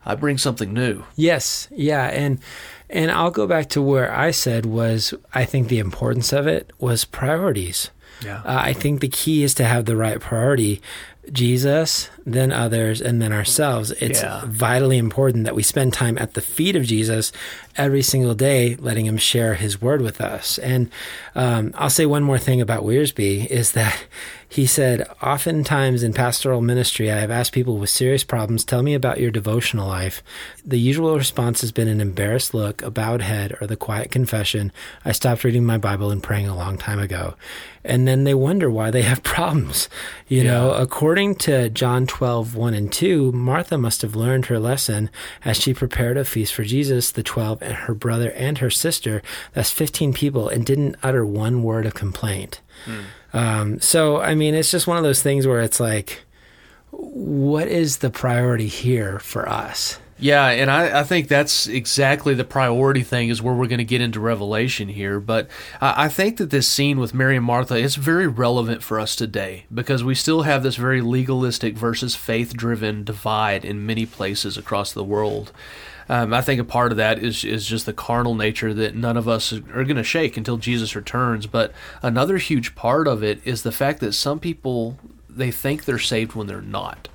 I 0.05 0.15
bring 0.15 0.37
something 0.37 0.73
new. 0.73 1.03
Yes, 1.15 1.67
yeah, 1.71 2.07
and 2.07 2.39
and 2.89 3.11
I'll 3.11 3.31
go 3.31 3.47
back 3.47 3.69
to 3.69 3.81
where 3.81 4.13
I 4.13 4.31
said 4.31 4.65
was 4.65 5.13
I 5.33 5.45
think 5.45 5.67
the 5.67 5.79
importance 5.79 6.33
of 6.33 6.47
it 6.47 6.71
was 6.79 7.05
priorities. 7.05 7.91
Yeah. 8.23 8.41
Uh, 8.45 8.59
I 8.63 8.73
think 8.73 8.99
the 9.01 9.07
key 9.07 9.43
is 9.43 9.53
to 9.55 9.63
have 9.65 9.85
the 9.85 9.95
right 9.95 10.19
priority. 10.19 10.81
Jesus, 11.31 12.09
then 12.25 12.51
others, 12.51 12.99
and 12.99 13.21
then 13.21 13.31
ourselves. 13.31 13.91
It's 13.99 14.21
Yeah. 14.23 14.41
vitally 14.45 14.97
important 14.97 15.43
that 15.45 15.55
we 15.55 15.61
spend 15.63 15.93
time 15.93 16.17
at 16.17 16.33
the 16.33 16.41
feet 16.41 16.75
of 16.75 16.83
Jesus 16.83 17.31
every 17.77 18.01
single 18.01 18.33
day, 18.33 18.75
letting 18.79 19.05
him 19.05 19.17
share 19.17 19.53
his 19.53 19.79
word 19.81 20.01
with 20.01 20.19
us. 20.19 20.57
And 20.57 20.89
um, 21.35 21.73
I'll 21.77 21.91
say 21.91 22.05
one 22.07 22.23
more 22.23 22.39
thing 22.39 22.59
about 22.59 22.83
Wiersbe 22.83 23.45
is 23.47 23.73
that 23.73 24.03
he 24.49 24.65
said, 24.65 25.07
Oftentimes 25.21 26.01
in 26.03 26.11
pastoral 26.11 26.59
ministry, 26.59 27.11
I 27.11 27.19
have 27.19 27.31
asked 27.31 27.53
people 27.53 27.77
with 27.77 27.89
serious 27.91 28.23
problems, 28.23 28.65
tell 28.65 28.81
me 28.83 28.93
about 28.95 29.19
your 29.21 29.31
devotional 29.31 29.87
life. 29.87 30.21
The 30.65 30.79
usual 30.79 31.15
response 31.17 31.61
has 31.61 31.71
been 31.71 31.87
an 31.87 32.01
embarrassed 32.01 32.53
look, 32.53 32.81
a 32.81 32.89
bowed 32.91 33.21
head, 33.21 33.55
or 33.61 33.67
the 33.67 33.77
quiet 33.77 34.09
confession, 34.11 34.71
I 35.05 35.11
stopped 35.13 35.43
reading 35.43 35.65
my 35.65 35.77
Bible 35.77 36.09
and 36.11 36.21
praying 36.21 36.47
a 36.47 36.55
long 36.55 36.77
time 36.79 36.99
ago. 36.99 37.35
And 37.83 38.07
then 38.07 38.23
they 38.23 38.33
wonder 38.33 38.69
why 38.69 38.91
they 38.91 39.01
have 39.01 39.23
problems. 39.35 39.89
You 40.27 40.43
know, 40.43 40.73
according 40.73 41.35
to 41.35 41.69
John 41.69 42.05
12, 42.07 42.55
1 42.55 42.73
and 42.73 42.91
2, 42.91 43.31
Martha 43.31 43.77
must 43.77 44.01
have 44.01 44.15
learned 44.15 44.45
her 44.45 44.59
lesson 44.59 45.09
as 45.43 45.57
she 45.57 45.73
prepared 45.73 46.17
a 46.17 46.23
feast 46.25 46.53
for 46.53 46.63
Jesus, 46.63 47.11
the 47.11 47.23
12, 47.23 47.61
and 47.61 47.73
her 47.73 47.93
brother 47.93 48.31
and 48.31 48.59
her 48.59 48.69
sister. 48.69 49.21
That's 49.53 49.71
15 49.71 50.13
people, 50.13 50.47
and 50.47 50.65
didn't 50.65 50.95
utter 51.03 51.25
one 51.25 51.63
word 51.63 51.85
of 51.85 51.93
complaint. 51.93 52.61
Um, 53.33 53.79
so, 53.79 54.21
I 54.21 54.35
mean, 54.35 54.55
it's 54.55 54.71
just 54.71 54.87
one 54.87 54.97
of 54.97 55.03
those 55.03 55.21
things 55.21 55.47
where 55.47 55.61
it's 55.61 55.79
like, 55.79 56.23
what 56.91 57.67
is 57.67 57.97
the 57.99 58.09
priority 58.09 58.67
here 58.67 59.19
for 59.19 59.47
us? 59.47 59.99
Yeah, 60.21 60.49
and 60.49 60.69
I, 60.69 60.99
I 60.99 61.03
think 61.03 61.27
that's 61.27 61.65
exactly 61.65 62.35
the 62.35 62.43
priority 62.43 63.01
thing 63.01 63.29
is 63.29 63.41
where 63.41 63.55
we're 63.55 63.65
going 63.65 63.79
to 63.79 63.83
get 63.83 64.01
into 64.01 64.19
Revelation 64.19 64.87
here. 64.87 65.19
But 65.19 65.49
I, 65.81 66.05
I 66.05 66.09
think 66.09 66.37
that 66.37 66.51
this 66.51 66.67
scene 66.67 66.99
with 66.99 67.15
Mary 67.15 67.35
and 67.35 67.45
Martha 67.45 67.75
is 67.75 67.95
very 67.95 68.27
relevant 68.27 68.83
for 68.83 68.99
us 68.99 69.15
today 69.15 69.65
because 69.73 70.03
we 70.03 70.13
still 70.13 70.43
have 70.43 70.61
this 70.61 70.75
very 70.75 71.01
legalistic 71.01 71.73
versus 71.75 72.15
faith 72.15 72.55
driven 72.55 73.03
divide 73.03 73.65
in 73.65 73.83
many 73.83 74.05
places 74.05 74.57
across 74.57 74.93
the 74.93 75.03
world. 75.03 75.51
Um, 76.07 76.35
I 76.35 76.41
think 76.41 76.61
a 76.61 76.65
part 76.65 76.91
of 76.91 76.97
that 76.97 77.17
is 77.19 77.43
is 77.43 77.65
just 77.65 77.87
the 77.87 77.93
carnal 77.93 78.35
nature 78.35 78.75
that 78.75 78.95
none 78.95 79.17
of 79.17 79.27
us 79.27 79.51
are 79.53 79.83
going 79.83 79.95
to 79.95 80.03
shake 80.03 80.37
until 80.37 80.57
Jesus 80.57 80.95
returns. 80.95 81.47
But 81.47 81.73
another 82.03 82.37
huge 82.37 82.75
part 82.75 83.07
of 83.07 83.23
it 83.23 83.39
is 83.43 83.63
the 83.63 83.71
fact 83.71 84.01
that 84.01 84.13
some 84.13 84.39
people 84.39 84.99
they 85.35 85.51
think 85.51 85.85
they're 85.85 85.99
saved 85.99 86.35
when 86.35 86.47
they're 86.47 86.61
not. 86.61 87.07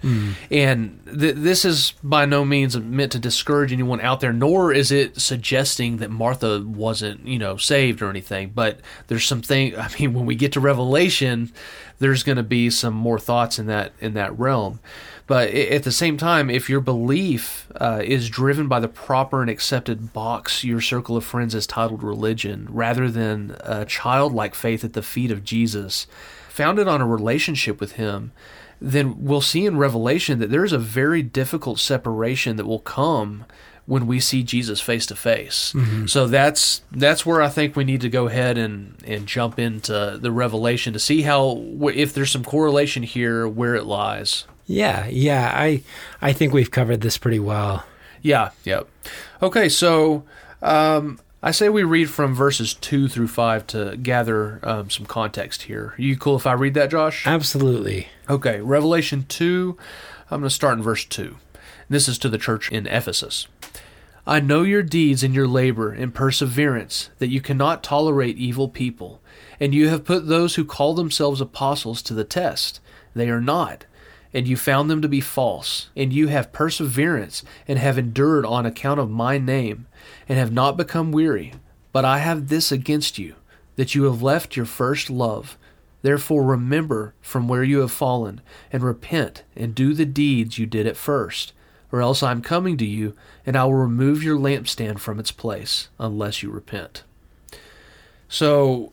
And 0.50 1.00
th- 1.06 1.36
this 1.36 1.64
is 1.64 1.92
by 2.02 2.26
no 2.26 2.44
means 2.44 2.76
meant 2.76 3.12
to 3.12 3.18
discourage 3.18 3.72
anyone 3.72 4.00
out 4.00 4.20
there, 4.20 4.32
nor 4.32 4.72
is 4.72 4.90
it 4.90 5.20
suggesting 5.20 5.98
that 5.98 6.10
Martha 6.10 6.62
wasn't, 6.66 7.26
you 7.26 7.38
know, 7.38 7.56
saved 7.56 8.02
or 8.02 8.10
anything. 8.10 8.50
But 8.54 8.80
there's 9.06 9.24
some 9.24 9.36
something. 9.36 9.76
I 9.78 9.88
mean, 9.98 10.14
when 10.14 10.26
we 10.26 10.34
get 10.34 10.52
to 10.52 10.60
Revelation, 10.60 11.52
there's 11.98 12.22
going 12.22 12.36
to 12.36 12.42
be 12.42 12.70
some 12.70 12.94
more 12.94 13.18
thoughts 13.18 13.58
in 13.58 13.66
that 13.66 13.92
in 14.00 14.14
that 14.14 14.38
realm. 14.38 14.80
But 15.26 15.50
at 15.50 15.82
the 15.82 15.92
same 15.92 16.16
time, 16.16 16.48
if 16.48 16.70
your 16.70 16.80
belief 16.80 17.66
uh, 17.80 18.00
is 18.04 18.30
driven 18.30 18.68
by 18.68 18.78
the 18.78 18.86
proper 18.86 19.40
and 19.40 19.50
accepted 19.50 20.12
box 20.12 20.62
your 20.62 20.80
circle 20.80 21.16
of 21.16 21.24
friends 21.24 21.52
has 21.52 21.66
titled 21.66 22.04
religion, 22.04 22.68
rather 22.70 23.10
than 23.10 23.56
a 23.60 23.84
childlike 23.84 24.54
faith 24.54 24.84
at 24.84 24.92
the 24.92 25.02
feet 25.02 25.32
of 25.32 25.42
Jesus, 25.42 26.06
founded 26.56 26.88
on 26.88 27.00
a 27.00 27.06
relationship 27.06 27.80
with 27.80 27.92
Him, 27.92 28.32
then 28.80 29.24
we'll 29.24 29.40
see 29.40 29.66
in 29.66 29.76
Revelation 29.78 30.38
that 30.38 30.50
there's 30.50 30.72
a 30.72 30.78
very 30.78 31.22
difficult 31.22 31.78
separation 31.78 32.56
that 32.56 32.66
will 32.66 32.80
come 32.80 33.44
when 33.86 34.06
we 34.08 34.18
see 34.18 34.42
Jesus 34.42 34.80
face 34.80 35.06
to 35.06 35.14
face. 35.14 35.72
So 36.06 36.26
that's 36.26 36.82
that's 36.90 37.24
where 37.24 37.40
I 37.40 37.48
think 37.48 37.76
we 37.76 37.84
need 37.84 38.00
to 38.00 38.08
go 38.08 38.26
ahead 38.26 38.58
and 38.58 38.96
and 39.06 39.26
jump 39.26 39.58
into 39.58 40.18
the 40.20 40.32
Revelation 40.32 40.92
to 40.92 40.98
see 40.98 41.22
how 41.22 41.62
if 41.94 42.12
there's 42.12 42.32
some 42.32 42.44
correlation 42.44 43.04
here 43.04 43.46
where 43.46 43.76
it 43.76 43.84
lies. 43.84 44.44
Yeah, 44.66 45.06
yeah, 45.06 45.52
I 45.54 45.82
I 46.20 46.32
think 46.32 46.52
we've 46.52 46.70
covered 46.70 47.00
this 47.00 47.16
pretty 47.18 47.38
well. 47.38 47.84
Yeah, 48.22 48.50
yep. 48.64 48.88
Okay, 49.40 49.68
so 49.68 50.24
um, 50.62 51.20
I 51.46 51.52
say 51.52 51.68
we 51.68 51.84
read 51.84 52.10
from 52.10 52.34
verses 52.34 52.74
two 52.74 53.06
through 53.06 53.28
five 53.28 53.68
to 53.68 53.96
gather 53.98 54.58
um, 54.64 54.90
some 54.90 55.06
context 55.06 55.62
here. 55.62 55.94
you 55.96 56.16
cool 56.16 56.34
if 56.34 56.44
I 56.44 56.54
read 56.54 56.74
that, 56.74 56.90
Josh? 56.90 57.24
Absolutely. 57.24 58.08
Okay, 58.28 58.60
Revelation 58.60 59.24
2, 59.28 59.78
I'm 60.28 60.40
going 60.40 60.48
to 60.48 60.50
start 60.50 60.76
in 60.76 60.82
verse 60.82 61.04
2. 61.04 61.36
This 61.88 62.08
is 62.08 62.18
to 62.18 62.28
the 62.28 62.36
church 62.36 62.72
in 62.72 62.88
Ephesus. 62.88 63.46
I 64.26 64.40
know 64.40 64.64
your 64.64 64.82
deeds 64.82 65.22
and 65.22 65.32
your 65.36 65.46
labor 65.46 65.92
and 65.92 66.12
perseverance, 66.12 67.10
that 67.20 67.30
you 67.30 67.40
cannot 67.40 67.84
tolerate 67.84 68.38
evil 68.38 68.68
people, 68.68 69.22
and 69.60 69.72
you 69.72 69.88
have 69.88 70.04
put 70.04 70.26
those 70.26 70.56
who 70.56 70.64
call 70.64 70.94
themselves 70.94 71.40
apostles 71.40 72.02
to 72.02 72.14
the 72.14 72.24
test. 72.24 72.80
They 73.14 73.30
are 73.30 73.40
not, 73.40 73.86
and 74.34 74.48
you 74.48 74.56
found 74.56 74.90
them 74.90 75.00
to 75.00 75.08
be 75.08 75.20
false, 75.20 75.90
and 75.94 76.12
you 76.12 76.26
have 76.26 76.52
perseverance 76.52 77.44
and 77.68 77.78
have 77.78 77.98
endured 77.98 78.44
on 78.44 78.66
account 78.66 78.98
of 78.98 79.08
my 79.08 79.38
name, 79.38 79.86
and 80.28 80.38
have 80.38 80.52
not 80.52 80.76
become 80.76 81.12
weary. 81.12 81.52
But 81.92 82.04
I 82.04 82.18
have 82.18 82.48
this 82.48 82.70
against 82.70 83.18
you, 83.18 83.36
that 83.76 83.94
you 83.94 84.04
have 84.04 84.22
left 84.22 84.56
your 84.56 84.66
first 84.66 85.08
love. 85.08 85.56
Therefore, 86.02 86.42
remember 86.42 87.14
from 87.20 87.48
where 87.48 87.64
you 87.64 87.80
have 87.80 87.92
fallen, 87.92 88.40
and 88.72 88.82
repent, 88.82 89.44
and 89.56 89.74
do 89.74 89.94
the 89.94 90.04
deeds 90.04 90.58
you 90.58 90.66
did 90.66 90.86
at 90.86 90.96
first. 90.96 91.52
Or 91.90 92.02
else 92.02 92.22
I 92.22 92.32
am 92.32 92.42
coming 92.42 92.76
to 92.78 92.84
you, 92.84 93.14
and 93.46 93.56
I 93.56 93.64
will 93.64 93.74
remove 93.74 94.22
your 94.22 94.38
lampstand 94.38 94.98
from 94.98 95.18
its 95.18 95.30
place, 95.30 95.88
unless 95.98 96.42
you 96.42 96.50
repent. 96.50 97.04
So, 98.28 98.92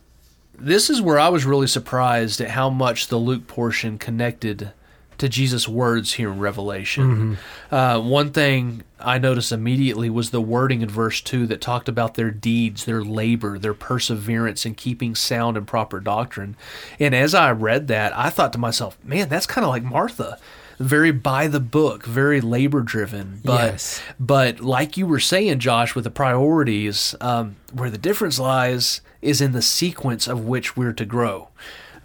this 0.58 0.90
is 0.90 1.02
where 1.02 1.20
I 1.20 1.30
was 1.30 1.46
really 1.46 1.68
surprised 1.68 2.40
at 2.40 2.52
how 2.52 2.70
much 2.70 3.08
the 3.08 3.18
Luke 3.18 3.48
portion 3.48 3.98
connected 3.98 4.72
to 5.18 5.30
Jesus' 5.30 5.68
words 5.68 6.14
here 6.14 6.32
in 6.32 6.40
Revelation. 6.40 7.38
Uh, 7.72 8.00
one 8.00 8.32
thing 8.32 8.84
I 9.00 9.18
noticed 9.18 9.52
immediately 9.52 10.10
was 10.10 10.32
the 10.32 10.42
wording 10.42 10.82
in 10.82 10.90
verse 10.90 11.22
2 11.22 11.48
that 11.48 11.62
talked 11.62 11.88
about 11.90 12.16
their 12.16 12.32
deeds, 12.32 12.86
their 12.86 13.04
labor, 13.04 13.58
their 13.60 13.74
perseverance 13.74 14.66
in 14.66 14.76
keeping 14.76 15.16
sound 15.16 15.58
and 15.58 15.68
proper 15.68 16.00
doctrine. 16.00 16.56
And 17.00 17.14
as 17.14 17.34
I 17.34 17.52
read 17.52 17.88
that, 17.90 18.16
I 18.18 18.30
thought 18.30 18.54
to 18.54 18.60
myself, 18.60 18.98
man, 19.04 19.30
that's 19.30 19.46
kind 19.46 19.64
of 19.66 19.70
like 19.70 19.84
Martha. 19.84 20.40
Very 20.80 21.12
by 21.12 21.48
the 21.48 21.60
book, 21.60 22.04
very 22.06 22.42
labor 22.42 22.82
driven. 22.82 23.42
But 23.46 23.74
Yes. 23.74 24.02
but 24.20 24.60
like 24.60 24.98
you 24.98 25.06
were 25.06 25.20
saying, 25.20 25.60
Josh, 25.60 25.94
with 25.94 26.04
the 26.04 26.10
priorities, 26.12 27.16
um, 27.22 27.56
where 27.72 27.90
the 27.92 27.98
difference 27.98 28.40
lies 28.40 29.02
is 29.22 29.40
in 29.40 29.52
the 29.52 29.62
sequence 29.62 30.28
of 30.28 30.46
which 30.46 30.76
we're 30.76 30.92
to 30.94 31.06
grow. 31.06 31.50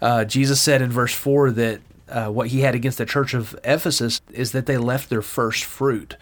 Uh, 0.01 0.23
Jesus 0.23 0.61
said 0.61 0.81
in 0.81 0.91
verse 0.91 1.13
4 1.13 1.51
that 1.51 1.81
uh, 2.09 2.27
what 2.29 2.47
he 2.47 2.61
had 2.61 2.75
against 2.75 2.97
the 2.97 3.05
church 3.05 3.33
of 3.33 3.57
Ephesus 3.63 4.21
is 4.31 4.51
that 4.51 4.65
they 4.65 4.77
left 4.77 5.09
their 5.09 5.21
first 5.21 5.63
fruit, 5.63 6.15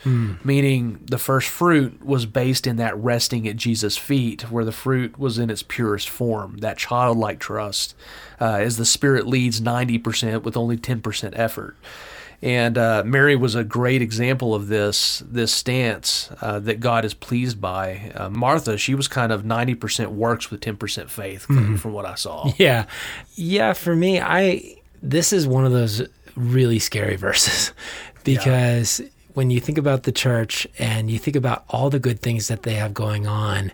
meaning 0.43 1.00
the 1.06 1.17
first 1.17 1.50
fruit 1.50 2.04
was 2.06 2.26
based 2.26 2.67
in 2.67 2.76
that 2.78 2.95
resting 2.97 3.47
at 3.47 3.56
Jesus' 3.56 3.97
feet, 3.97 4.52
where 4.52 4.65
the 4.65 4.71
fruit 4.71 5.17
was 5.17 5.38
in 5.39 5.50
its 5.50 5.63
purest 5.63 6.10
form, 6.10 6.58
that 6.58 6.78
childlike 6.78 7.39
trust, 7.39 7.95
uh, 8.39 8.56
as 8.56 8.78
the 8.78 8.86
Spirit 8.86 9.26
leads 9.28 9.62
90% 9.62 10.43
with 10.43 10.56
only 10.58 10.78
10% 10.78 11.34
effort. 11.38 11.76
And 12.41 12.78
uh, 12.78 13.02
Mary 13.04 13.36
was 13.36 13.56
a 13.56 13.63
great 13.63 14.04
example 14.04 14.54
of 14.54 14.67
this 14.67 15.23
this 15.28 15.52
stance 15.52 16.30
uh, 16.39 16.60
that 16.60 16.80
God 16.80 17.04
is 17.04 17.15
pleased 17.15 17.60
by. 17.60 18.12
Uh, 18.13 18.30
Martha, 18.30 18.78
she 18.78 18.93
was 18.93 19.08
kind 19.08 19.32
of 19.32 19.43
ninety 19.43 19.73
percent 19.73 20.12
works 20.12 20.52
with 20.52 20.62
ten 20.62 20.78
percent 20.78 21.10
faith, 21.10 21.41
from 21.45 21.93
what 21.93 22.06
I 22.06 22.13
saw. 22.13 22.52
Yeah. 22.58 22.86
Yeah, 23.34 23.73
for 23.73 23.95
me, 23.95 24.21
I 24.21 24.76
this 25.01 25.31
is 25.33 25.47
one 25.47 25.65
of 25.65 25.71
those 25.71 26.01
really 26.36 26.79
scary 26.79 27.15
verses 27.15 27.71
because 28.23 29.01
when 29.33 29.49
you 29.51 29.60
think 29.60 29.77
about 29.77 30.03
the 30.03 30.12
church 30.12 30.67
and 30.79 31.10
you 31.12 31.19
think 31.19 31.36
about 31.36 31.63
all 31.69 31.89
the 31.89 31.99
good 31.99 32.19
things 32.21 32.47
that 32.47 32.63
they 32.63 32.73
have 32.75 32.93
going 32.93 33.27
on 33.27 33.71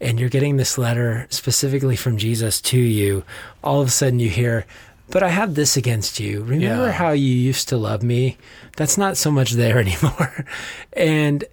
and 0.00 0.18
you're 0.20 0.28
getting 0.28 0.56
this 0.56 0.76
letter 0.76 1.26
specifically 1.30 1.96
from 1.96 2.16
Jesus 2.18 2.60
to 2.60 2.78
you, 2.78 3.24
all 3.64 3.80
of 3.80 3.88
a 3.88 3.90
sudden 3.90 4.18
you 4.18 4.28
hear, 4.28 4.66
"But 5.10 5.22
I 5.22 5.28
have 5.28 5.54
this 5.54 5.76
against 5.76 6.20
you. 6.20 6.42
Remember 6.42 6.86
Yeah. 6.86 6.92
how 6.92 7.12
you 7.12 7.32
used 7.32 7.68
to 7.68 7.76
love 7.78 8.02
me? 8.02 8.36
That's 8.76 8.98
not 8.98 9.16
so 9.16 9.30
much 9.30 9.52
there 9.52 9.78
anymore." 9.86 10.44
and 10.92 11.44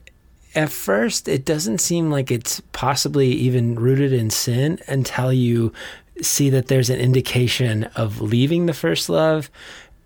at 0.55 0.69
first 0.71 1.27
it 1.27 1.45
doesn't 1.45 1.79
seem 1.79 2.11
like 2.11 2.29
it's 2.31 2.61
possibly 2.73 3.27
even 3.31 3.75
rooted 3.75 4.11
in 4.13 4.29
sin 4.29 4.77
until 4.87 5.31
you 5.31 5.71
see 6.21 6.49
that 6.49 6.67
there's 6.67 6.89
an 6.89 6.99
indication 6.99 7.85
of 7.95 8.21
leaving 8.21 8.65
the 8.65 8.73
first 8.73 9.09
love 9.09 9.49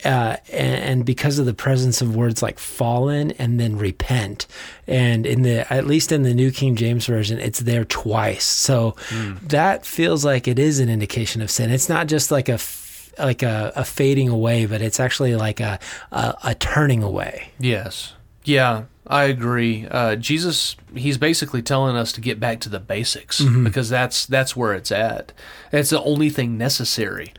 uh, 0.05 0.37
and, 0.51 0.83
and 0.83 1.05
because 1.05 1.39
of 1.39 1.45
the 1.45 1.53
presence 1.53 2.01
of 2.01 2.15
words 2.15 2.41
like 2.43 2.59
fallen 2.59 3.31
and 3.31 3.59
then 3.59 3.77
repent. 3.77 4.45
And 4.85 5.25
in 5.25 5.41
the 5.41 5.71
at 5.71 5.87
least 5.87 6.11
in 6.11 6.23
the 6.23 6.33
new 6.33 6.51
king 6.51 6.75
james 6.75 7.05
version 7.07 7.39
it's 7.39 7.59
there 7.59 7.85
twice. 7.85 8.45
So 8.45 8.95
that 9.43 9.85
feels 9.85 10.23
like 10.23 10.47
it 10.47 10.59
is 10.59 10.79
an 10.79 10.89
indication 10.89 11.41
of 11.41 11.49
sin. 11.49 11.71
It's 11.71 11.89
not 11.89 12.07
just 12.07 12.31
like 12.31 12.49
a 12.49 12.59
like 13.17 13.41
a, 13.41 13.73
a 13.75 13.83
fading 13.83 14.29
away 14.29 14.67
but 14.67 14.81
it's 14.81 14.99
actually 14.99 15.35
like 15.35 15.59
a, 15.59 15.79
a, 16.11 16.35
a 16.43 16.55
turning 16.55 17.01
away. 17.01 17.49
Yes. 17.59 18.13
Yeah, 18.43 18.83
I 19.09 19.23
agree. 19.25 19.87
Uh, 19.89 20.15
Jesus, 20.17 20.75
he's 20.93 21.17
basically 21.17 21.61
telling 21.61 21.95
us 21.95 22.11
to 22.13 22.21
get 22.21 22.39
back 22.39 22.59
to 22.61 22.69
the 22.69 22.79
basics 22.79 23.41
because 23.41 23.89
that's 23.89 24.25
that's 24.25 24.55
where 24.55 24.73
it's 24.73 24.91
at. 24.91 25.31
It's 25.71 25.89
the 25.91 26.01
only 26.03 26.29
thing 26.29 26.57
necessary, 26.57 27.33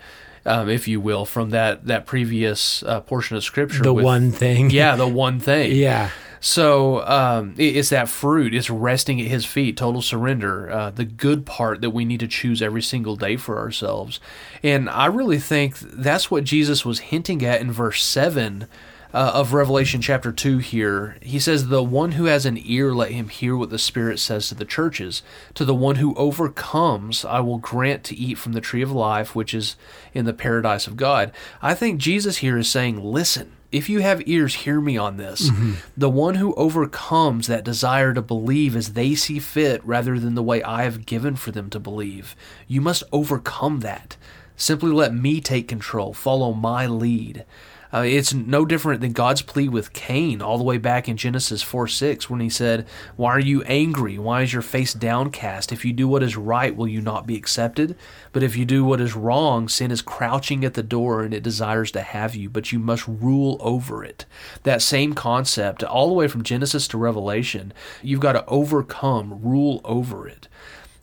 um, 0.47 0.69
if 0.69 0.89
you 0.89 1.01
will, 1.01 1.25
from 1.27 1.51
that 1.51 1.87
that 1.87 2.07
previous 2.07 2.83
uh, 2.85 3.01
portion 3.03 3.37
of 3.37 3.45
scripture. 3.45 3.83
the 3.83 3.93
with- 3.93 4.05
one 4.05 4.33
thing 4.33 4.71
yeah, 4.81 4.97
the 4.97 5.07
one 5.09 5.41
thing. 5.41 5.73
yeah 5.73 6.11
So 6.41 7.05
um, 7.07 7.55
it- 7.59 7.77
it's 7.77 7.91
that 7.91 8.09
fruit. 8.09 8.55
It's 8.55 8.71
resting 8.71 9.21
at 9.21 9.27
His 9.27 9.45
feet, 9.45 9.77
total 9.77 10.01
surrender. 10.03 10.71
Uh, 10.71 10.91
the 10.91 11.05
good 11.05 11.45
part 11.45 11.81
that 11.83 11.91
we 11.91 12.05
need 12.05 12.21
to 12.21 12.29
choose 12.29 12.63
every 12.63 12.83
single 12.83 13.17
day 13.17 13.37
for 13.37 13.59
ourselves. 13.59 14.21
And 14.63 14.89
I 14.89 15.07
really 15.07 15.39
think 15.41 15.79
that's 15.81 16.31
what 16.31 16.45
Jesus 16.45 16.85
was 16.85 17.01
hinting 17.11 17.45
at 17.45 17.61
in 17.61 17.71
verse 17.73 18.03
seven. 18.03 18.69
Uh, 19.15 19.33
of 19.35 19.55
Revelation 19.55 20.01
chapter 20.01 20.33
2 20.33 20.59
here. 20.59 21.17
He 21.23 21.39
says, 21.39 21.69
The 21.69 21.83
one 21.83 22.13
who 22.13 22.25
has 22.25 22.45
an 22.45 22.59
ear, 22.63 22.93
let 22.93 23.11
him 23.11 23.29
hear 23.29 23.57
what 23.57 23.71
the 23.71 23.79
Spirit 23.79 24.19
says 24.19 24.49
to 24.49 24.55
the 24.55 24.65
churches. 24.65 25.23
To 25.55 25.65
the 25.65 25.75
one 25.75 25.97
who 25.97 26.15
overcomes, 26.17 27.25
I 27.25 27.41
will 27.41 27.59
grant 27.59 28.05
to 28.05 28.17
eat 28.17 28.39
from 28.39 28.53
the 28.53 28.61
tree 28.61 28.83
of 28.83 28.93
life, 28.93 29.35
which 29.35 29.55
is 29.55 29.77
in 30.13 30.25
the 30.25 30.33
paradise 30.35 30.87
of 30.87 30.97
God. 30.97 31.33
I 31.63 31.75
think 31.75 32.01
Jesus 32.01 32.39
here 32.39 32.59
is 32.59 32.69
saying, 32.69 33.03
Listen. 33.03 33.53
If 33.71 33.91
you 33.91 33.99
have 33.99 34.27
ears, 34.27 34.55
hear 34.55 34.81
me 34.81 34.97
on 34.97 35.19
this. 35.19 35.51
The 35.95 36.09
one 36.09 36.37
who 36.37 36.55
overcomes 36.55 37.49
that 37.49 37.67
desire 37.67 38.15
to 38.15 38.23
believe 38.23 38.75
as 38.75 38.95
they 38.95 39.15
see 39.15 39.39
fit 39.39 39.85
rather 39.85 40.19
than 40.19 40.35
the 40.35 40.43
way 40.43 40.63
I 40.63 40.85
have 40.85 41.05
given 41.05 41.37
for 41.37 41.51
them 41.51 41.69
to 41.69 41.79
believe, 41.79 42.35
you 42.67 42.81
must 42.81 43.03
overcome 43.13 43.81
that. 43.81 44.17
Simply 44.57 44.91
let 44.91 45.13
me 45.15 45.43
take 45.43 45.69
control, 45.69 46.15
follow 46.15 46.55
my 46.55 46.87
lead. 46.87 47.45
Uh, 47.93 48.05
it's 48.07 48.35
no 48.35 48.67
different 48.67 49.01
than 49.01 49.13
God's 49.13 49.41
plea 49.41 49.69
with 49.69 49.93
Cain 49.93 50.43
all 50.43 50.59
the 50.59 50.65
way 50.65 50.77
back 50.77 51.09
in 51.09 51.17
Genesis 51.17 51.63
4 51.63 51.89
6 51.89 52.29
when 52.29 52.41
he 52.41 52.51
said, 52.51 52.87
Why 53.17 53.31
are 53.31 53.41
you 53.41 53.63
angry? 53.63 54.19
Why 54.19 54.43
is 54.43 54.53
your 54.53 54.63
face 54.63 54.93
downcast? 54.93 55.73
If 55.73 55.85
you 55.85 55.93
do 55.93 56.07
what 56.07 56.23
is 56.23 56.37
right, 56.37 56.77
will 56.77 56.89
you 56.89 57.01
not 57.01 57.27
be 57.27 57.37
accepted? 57.37 57.97
But 58.33 58.43
if 58.43 58.57
you 58.57 58.65
do 58.65 58.85
what 58.85 59.01
is 59.01 59.17
wrong, 59.17 59.69
sin 59.69 59.91
is 59.91 60.03
crouching 60.03 60.65
at 60.65 60.75
the 60.75 60.83
door 60.83 61.23
and 61.23 61.33
it 61.33 61.43
desires 61.43 61.91
to 61.93 62.03
have 62.03 62.35
you, 62.35 62.51
but 62.51 62.73
you 62.73 62.79
must 62.79 63.09
rule 63.09 63.57
over 63.61 64.05
it. 64.05 64.27
That 64.65 64.83
same 64.83 65.15
concept, 65.15 65.83
all 65.83 66.09
the 66.09 66.15
way 66.15 66.29
from 66.29 66.43
Genesis 66.43 66.89
to 66.89 66.99
Revelation, 66.99 67.73
you've 68.03 68.21
got 68.21 68.33
to 68.33 68.45
overcome, 68.47 69.41
rule 69.43 69.81
over 69.85 70.29
it. 70.29 70.49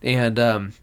And, 0.04 0.38
um, 0.39 0.74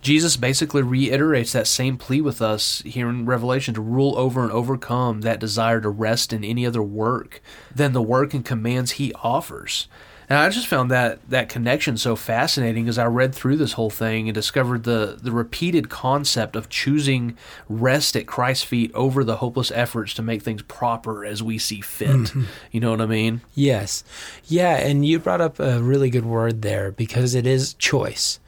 Jesus 0.00 0.36
basically 0.36 0.82
reiterates 0.82 1.52
that 1.52 1.66
same 1.66 1.96
plea 1.96 2.20
with 2.20 2.40
us 2.40 2.82
here 2.82 3.08
in 3.08 3.26
Revelation 3.26 3.74
to 3.74 3.80
rule 3.80 4.16
over 4.16 4.42
and 4.42 4.52
overcome 4.52 5.22
that 5.22 5.40
desire 5.40 5.80
to 5.80 5.88
rest 5.88 6.32
in 6.32 6.44
any 6.44 6.64
other 6.64 6.82
work 6.82 7.42
than 7.74 7.92
the 7.92 8.02
work 8.02 8.32
and 8.32 8.44
commands 8.44 8.92
he 8.92 9.12
offers. 9.14 9.88
And 10.30 10.38
I 10.38 10.50
just 10.50 10.66
found 10.66 10.90
that 10.90 11.26
that 11.30 11.48
connection 11.48 11.96
so 11.96 12.14
fascinating 12.14 12.86
as 12.86 12.98
I 12.98 13.06
read 13.06 13.34
through 13.34 13.56
this 13.56 13.72
whole 13.72 13.88
thing 13.88 14.28
and 14.28 14.34
discovered 14.34 14.84
the 14.84 15.18
the 15.20 15.32
repeated 15.32 15.88
concept 15.88 16.54
of 16.54 16.68
choosing 16.68 17.36
rest 17.68 18.14
at 18.14 18.26
Christ's 18.26 18.64
feet 18.64 18.92
over 18.94 19.24
the 19.24 19.36
hopeless 19.36 19.72
efforts 19.74 20.12
to 20.14 20.22
make 20.22 20.42
things 20.42 20.62
proper 20.62 21.24
as 21.24 21.42
we 21.42 21.56
see 21.56 21.80
fit. 21.80 22.08
Mm-hmm. 22.08 22.44
You 22.72 22.80
know 22.80 22.90
what 22.90 23.00
I 23.00 23.06
mean? 23.06 23.40
Yes. 23.54 24.04
Yeah, 24.44 24.76
and 24.76 25.04
you 25.04 25.18
brought 25.18 25.40
up 25.40 25.58
a 25.58 25.80
really 25.80 26.10
good 26.10 26.26
word 26.26 26.60
there 26.60 26.92
because 26.92 27.34
it 27.34 27.46
is 27.46 27.72
choice. 27.74 28.38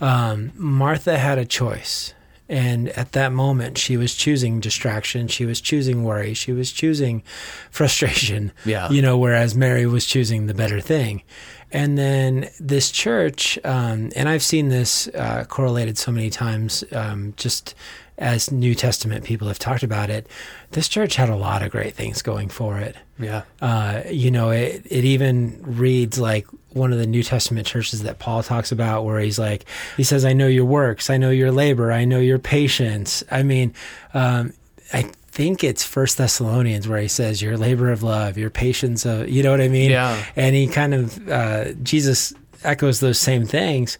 Um, 0.00 0.52
Martha 0.56 1.18
had 1.18 1.38
a 1.38 1.44
choice. 1.44 2.14
And 2.50 2.88
at 2.90 3.12
that 3.12 3.30
moment, 3.32 3.76
she 3.76 3.98
was 3.98 4.14
choosing 4.14 4.58
distraction. 4.58 5.28
She 5.28 5.44
was 5.44 5.60
choosing 5.60 6.02
worry. 6.02 6.32
She 6.32 6.52
was 6.52 6.72
choosing 6.72 7.22
frustration. 7.70 8.52
Yeah. 8.64 8.88
You 8.90 9.02
know, 9.02 9.18
whereas 9.18 9.54
Mary 9.54 9.86
was 9.86 10.06
choosing 10.06 10.46
the 10.46 10.54
better 10.54 10.80
thing. 10.80 11.22
And 11.70 11.98
then 11.98 12.48
this 12.58 12.90
church, 12.90 13.58
um, 13.64 14.10
and 14.16 14.28
I've 14.28 14.42
seen 14.42 14.70
this 14.70 15.08
uh, 15.08 15.44
correlated 15.46 15.98
so 15.98 16.10
many 16.10 16.30
times, 16.30 16.82
um, 16.92 17.34
just 17.36 17.74
as 18.16 18.50
New 18.50 18.74
Testament 18.74 19.24
people 19.24 19.48
have 19.48 19.58
talked 19.58 19.82
about 19.82 20.10
it. 20.10 20.26
This 20.72 20.88
church 20.88 21.16
had 21.16 21.28
a 21.28 21.36
lot 21.36 21.62
of 21.62 21.70
great 21.70 21.94
things 21.94 22.22
going 22.22 22.48
for 22.48 22.78
it. 22.78 22.96
Yeah. 23.18 23.42
Uh, 23.60 24.02
you 24.10 24.30
know, 24.30 24.50
it, 24.50 24.82
it 24.86 25.04
even 25.04 25.60
reads 25.62 26.18
like 26.18 26.46
one 26.72 26.92
of 26.92 26.98
the 26.98 27.06
New 27.06 27.22
Testament 27.22 27.66
churches 27.66 28.02
that 28.02 28.18
Paul 28.18 28.42
talks 28.42 28.72
about, 28.72 29.04
where 29.04 29.18
he's 29.20 29.38
like, 29.38 29.64
he 29.96 30.04
says, 30.04 30.24
I 30.24 30.32
know 30.32 30.46
your 30.46 30.64
works, 30.64 31.10
I 31.10 31.16
know 31.16 31.30
your 31.30 31.50
labor, 31.50 31.90
I 31.92 32.04
know 32.04 32.18
your 32.20 32.38
patience. 32.38 33.24
I 33.30 33.42
mean, 33.42 33.74
um, 34.14 34.52
I 34.92 35.02
think 35.30 35.62
it's 35.64 35.84
First 35.84 36.18
Thessalonians 36.18 36.88
where 36.88 37.00
he 37.00 37.08
says, 37.08 37.40
your 37.40 37.56
labor 37.56 37.90
of 37.92 38.02
love, 38.02 38.36
your 38.36 38.50
patience 38.50 39.06
of, 39.06 39.28
you 39.28 39.42
know 39.42 39.50
what 39.50 39.60
I 39.60 39.68
mean? 39.68 39.90
Yeah. 39.90 40.22
And 40.36 40.54
he 40.54 40.66
kind 40.68 40.94
of, 40.94 41.28
uh, 41.28 41.72
Jesus 41.82 42.32
echoes 42.64 43.00
those 43.00 43.18
same 43.18 43.46
things. 43.46 43.98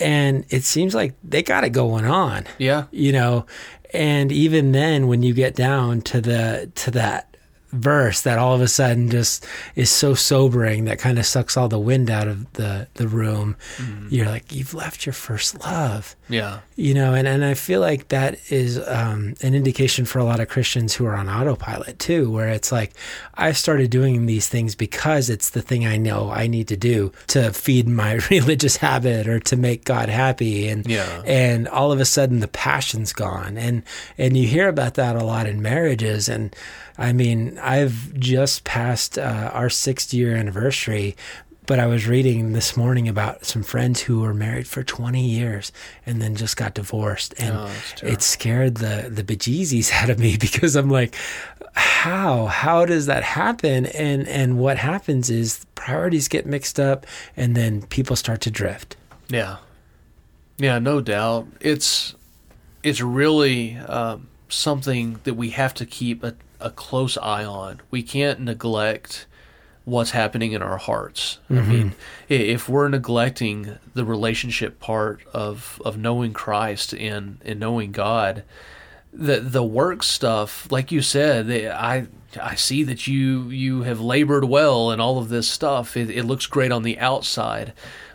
And 0.00 0.44
it 0.50 0.64
seems 0.64 0.94
like 0.94 1.14
they 1.22 1.42
got 1.42 1.62
it 1.64 1.70
going 1.70 2.04
on 2.04 2.44
Yeah. 2.58 2.84
you 2.90 3.12
know 3.12 3.46
and 3.92 4.32
even 4.32 4.72
then 4.72 5.06
when 5.06 5.22
you 5.22 5.32
get 5.32 5.54
down 5.54 6.00
to 6.02 6.20
the 6.20 6.68
to 6.74 6.90
that 6.90 7.33
verse 7.74 8.20
that 8.22 8.38
all 8.38 8.54
of 8.54 8.60
a 8.60 8.68
sudden 8.68 9.10
just 9.10 9.44
is 9.74 9.90
so 9.90 10.14
sobering 10.14 10.84
that 10.84 10.98
kind 10.98 11.18
of 11.18 11.26
sucks 11.26 11.56
all 11.56 11.68
the 11.68 11.78
wind 11.78 12.10
out 12.10 12.28
of 12.28 12.52
the 12.54 12.86
the 12.94 13.08
room. 13.08 13.56
You're 14.10 14.26
like 14.26 14.52
you've 14.52 14.74
left 14.74 15.06
your 15.06 15.12
first 15.12 15.60
love. 15.60 16.16
Yeah. 16.26 16.60
you 16.74 16.94
know 16.94 17.12
and, 17.12 17.28
and 17.28 17.44
i 17.44 17.52
feel 17.52 17.82
like 17.82 18.08
that 18.08 18.38
is 18.50 18.78
um, 18.88 19.34
an 19.42 19.54
indication 19.54 20.06
for 20.06 20.18
a 20.20 20.24
lot 20.24 20.40
of 20.40 20.48
christians 20.48 20.94
who 20.94 21.04
are 21.04 21.14
on 21.14 21.28
autopilot 21.28 21.98
too 21.98 22.30
where 22.30 22.48
it's 22.48 22.72
like 22.72 22.92
i 23.34 23.52
started 23.52 23.90
doing 23.90 24.24
these 24.24 24.48
things 24.48 24.74
because 24.74 25.28
it's 25.28 25.50
the 25.50 25.60
thing 25.60 25.86
i 25.86 25.98
know 25.98 26.30
i 26.30 26.46
need 26.46 26.66
to 26.68 26.78
do 26.78 27.12
to 27.26 27.52
feed 27.52 27.86
my 27.86 28.14
religious 28.30 28.78
habit 28.78 29.28
or 29.28 29.38
to 29.38 29.54
make 29.54 29.84
god 29.84 30.08
happy. 30.08 30.66
And 30.66 30.86
Yeah. 30.86 31.20
and 31.26 31.68
all 31.68 31.92
of 31.92 32.00
a 32.00 32.06
sudden 32.06 32.40
the 32.40 32.48
passion's 32.48 33.12
gone. 33.12 33.58
And 33.58 33.82
and 34.16 34.34
you 34.34 34.48
hear 34.48 34.68
about 34.70 34.94
that 34.94 35.16
a 35.16 35.24
lot 35.24 35.46
in 35.46 35.60
marriages. 35.60 36.28
And 36.30 36.56
i 36.96 37.12
mean 37.12 37.58
i've 37.64 38.14
just 38.18 38.64
passed 38.64 39.18
uh, 39.18 39.50
our 39.52 39.70
sixth 39.70 40.12
year 40.14 40.36
anniversary 40.36 41.16
but 41.66 41.78
I 41.78 41.86
was 41.86 42.06
reading 42.06 42.52
this 42.52 42.76
morning 42.76 43.08
about 43.08 43.46
some 43.46 43.62
friends 43.62 44.02
who 44.02 44.20
were 44.20 44.34
married 44.34 44.66
for 44.68 44.82
20 44.82 45.24
years 45.26 45.72
and 46.04 46.20
then 46.20 46.36
just 46.36 46.56
got 46.58 46.74
divorced. 46.74 47.34
And 47.38 47.56
Oh, 47.56 47.70
it 48.02 48.20
scared 48.20 48.76
the, 48.76 49.08
the 49.10 49.24
bejesus 49.24 49.90
out 50.02 50.10
of 50.10 50.18
me 50.18 50.36
because 50.36 50.76
I'm 50.76 50.90
like, 50.90 51.16
how? 51.74 52.46
How 52.46 52.84
does 52.84 53.06
that 53.06 53.22
happen? 53.22 53.86
And, 53.86 54.28
and 54.28 54.58
what 54.58 54.76
happens 54.76 55.30
is 55.30 55.64
priorities 55.74 56.28
get 56.28 56.44
mixed 56.44 56.78
up 56.78 57.06
and 57.36 57.56
then 57.56 57.82
people 57.86 58.14
start 58.16 58.42
to 58.42 58.50
drift. 58.50 58.96
Yeah, 59.28 59.56
yeah, 60.58 60.78
no 60.78 61.00
doubt. 61.00 61.46
It's 61.60 62.14
it's 62.82 63.00
really 63.00 63.76
um, 63.76 64.28
something 64.48 65.18
that 65.24 65.34
we 65.34 65.50
have 65.50 65.72
to 65.74 65.86
keep 65.86 66.22
a, 66.22 66.34
a 66.64 66.70
close 66.70 67.16
eye 67.18 67.44
on. 67.44 67.80
We 67.90 68.02
can't 68.02 68.40
neglect 68.40 69.26
what's 69.84 70.12
happening 70.12 70.52
in 70.52 70.62
our 70.62 70.78
hearts. 70.78 71.38
I 71.50 71.54
mm-hmm. 71.54 71.70
mean, 71.70 71.92
if 72.28 72.68
we're 72.68 72.88
neglecting 72.88 73.78
the 73.92 74.04
relationship 74.04 74.80
part 74.80 75.20
of 75.32 75.80
of 75.84 75.98
knowing 75.98 76.32
Christ 76.32 76.94
and 76.94 77.38
and 77.44 77.60
knowing 77.60 77.92
God, 77.92 78.44
the 79.12 79.40
the 79.40 79.62
work 79.62 80.02
stuff, 80.02 80.70
like 80.72 80.90
you 80.90 81.02
said, 81.02 81.50
I 81.50 82.06
I 82.40 82.54
see 82.54 82.82
that 82.84 83.06
you 83.06 83.50
you 83.50 83.82
have 83.82 84.00
labored 84.00 84.44
well 84.44 84.90
and 84.90 85.00
all 85.00 85.18
of 85.18 85.28
this 85.28 85.48
stuff. 85.48 85.96
It, 85.96 86.10
it 86.10 86.24
looks 86.24 86.46
great 86.46 86.72
on 86.72 86.82
the 86.82 86.98
outside, 86.98 87.74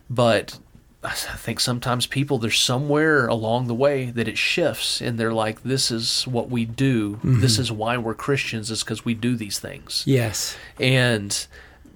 but 0.10 0.60
I 1.02 1.12
think 1.14 1.62
sometimes 1.62 2.08
people 2.08 2.40
there's 2.40 2.60
somewhere 2.60 3.28
along 3.28 3.68
the 3.68 3.74
way 3.74 4.10
that 4.12 4.28
it 4.28 4.38
shifts 4.38 5.00
and 5.00 5.18
they're 5.18 5.34
like, 5.34 5.64
this 5.64 5.92
is 5.92 6.28
what 6.28 6.50
we 6.50 6.66
do. 6.66 7.16
Mm-hmm. 7.16 7.40
This 7.40 7.58
is 7.58 7.72
why 7.72 7.98
we're 7.98 8.14
Christians. 8.14 8.70
Is 8.70 8.84
because 8.84 9.06
we 9.06 9.14
do 9.14 9.38
these 9.38 9.60
things. 9.60 10.04
Yes. 10.06 10.58
And 10.78 11.48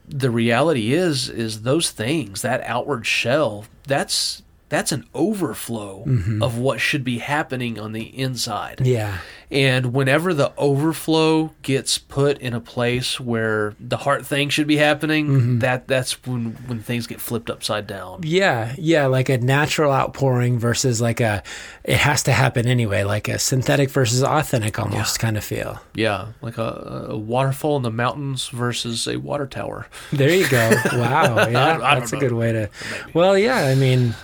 the 0.08 0.32
reality 0.32 0.94
is, 0.94 1.30
is 1.30 1.64
those 1.64 1.92
things, 1.92 2.42
that 2.44 2.62
outward 2.62 3.06
shell, 3.06 3.66
that's 3.86 4.42
that's 4.70 4.92
an 4.92 5.06
overflow 5.14 6.04
mm-hmm. 6.06 6.42
of 6.42 6.58
what 6.58 6.80
should 6.80 7.04
be 7.04 7.20
happening 7.20 7.78
on 7.78 7.92
the 7.92 8.06
inside. 8.18 8.82
Yeah. 8.82 9.20
And 9.54 9.94
whenever 9.94 10.34
the 10.34 10.52
overflow 10.58 11.52
gets 11.62 12.00
put 12.00 12.40
in 12.40 12.54
a 12.56 12.60
place 12.60 13.20
where 13.20 13.76
the 13.80 13.98
heart 13.98 14.26
thing 14.26 14.50
should 14.50 14.66
be 14.66 14.78
happening, 14.78 15.60
that 15.60 15.88
that's 15.88 16.14
when 16.26 16.54
when 16.66 16.80
things 16.80 17.06
get 17.06 17.22
flipped 17.22 17.52
upside 17.52 17.86
down. 17.86 18.22
Yeah, 18.24 18.74
yeah, 18.80 19.06
like 19.06 19.30
a 19.30 19.38
natural 19.38 19.92
outpouring 19.92 20.58
versus 20.58 21.00
like 21.02 21.20
a 21.22 21.44
it 21.84 21.98
has 21.98 22.24
to 22.24 22.32
happen 22.32 22.66
anyway, 22.66 23.04
like 23.04 23.28
a 23.28 23.38
synthetic 23.38 23.92
versus 23.92 24.24
authentic 24.24 24.80
almost 24.80 25.20
kind 25.20 25.38
of 25.38 25.44
feel. 25.44 25.80
Yeah, 25.94 26.30
like 26.42 26.58
a, 26.58 27.08
a 27.12 27.18
waterfall 27.18 27.78
in 27.78 27.84
the 27.84 27.92
mountains 27.92 28.48
versus 28.50 29.08
a 29.08 29.18
water 29.18 29.46
tower. 29.46 29.86
There 30.12 30.30
you 30.34 30.50
go. 30.50 30.72
Wow, 30.94 31.48
yeah, 31.48 31.66
I 31.66 31.74
don't 31.74 31.80
that's 32.00 32.14
a 32.14 32.18
good 32.18 32.32
way 32.34 32.52
to. 32.54 32.70
Well, 33.14 33.38
yeah, 33.38 33.58
I 33.66 33.76
mean, 33.76 34.16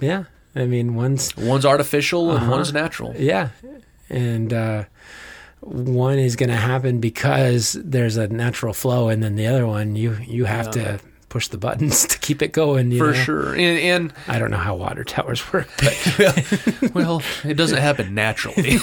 yeah, 0.00 0.24
I 0.54 0.66
mean, 0.66 0.94
one's 0.94 1.34
One's 1.36 1.64
artificial 1.64 2.30
and 2.32 2.40
Uh-huh. 2.42 2.50
one's 2.50 2.72
natural. 2.72 3.14
yeah, 3.16 3.48
and 4.10 4.52
uh, 4.52 4.84
one 5.60 6.18
is 6.18 6.36
going 6.36 6.50
to 6.50 6.56
happen 6.56 7.00
because 7.00 7.72
there's 7.84 8.16
a 8.16 8.28
natural 8.28 8.72
flow, 8.72 9.08
and 9.08 9.22
then 9.22 9.36
the 9.36 9.46
other 9.46 9.66
one 9.66 9.96
you 9.96 10.16
you 10.26 10.44
have 10.44 10.66
Yeah. 10.66 10.96
to 10.98 11.00
push 11.28 11.48
the 11.48 11.58
buttons 11.58 12.06
to 12.08 12.18
keep 12.18 12.42
it 12.42 12.52
going. 12.52 12.90
you 12.90 12.98
for 12.98 13.12
know? 13.12 13.12
sure. 13.12 13.52
And, 13.52 13.78
and 13.78 14.12
I 14.26 14.38
don't 14.38 14.50
know 14.50 14.56
how 14.56 14.76
water 14.76 15.04
towers 15.04 15.52
work, 15.52 15.68
but 15.78 16.94
well, 16.94 17.22
it 17.44 17.54
doesn't 17.54 17.78
happen 17.78 18.14
naturally. 18.14 18.62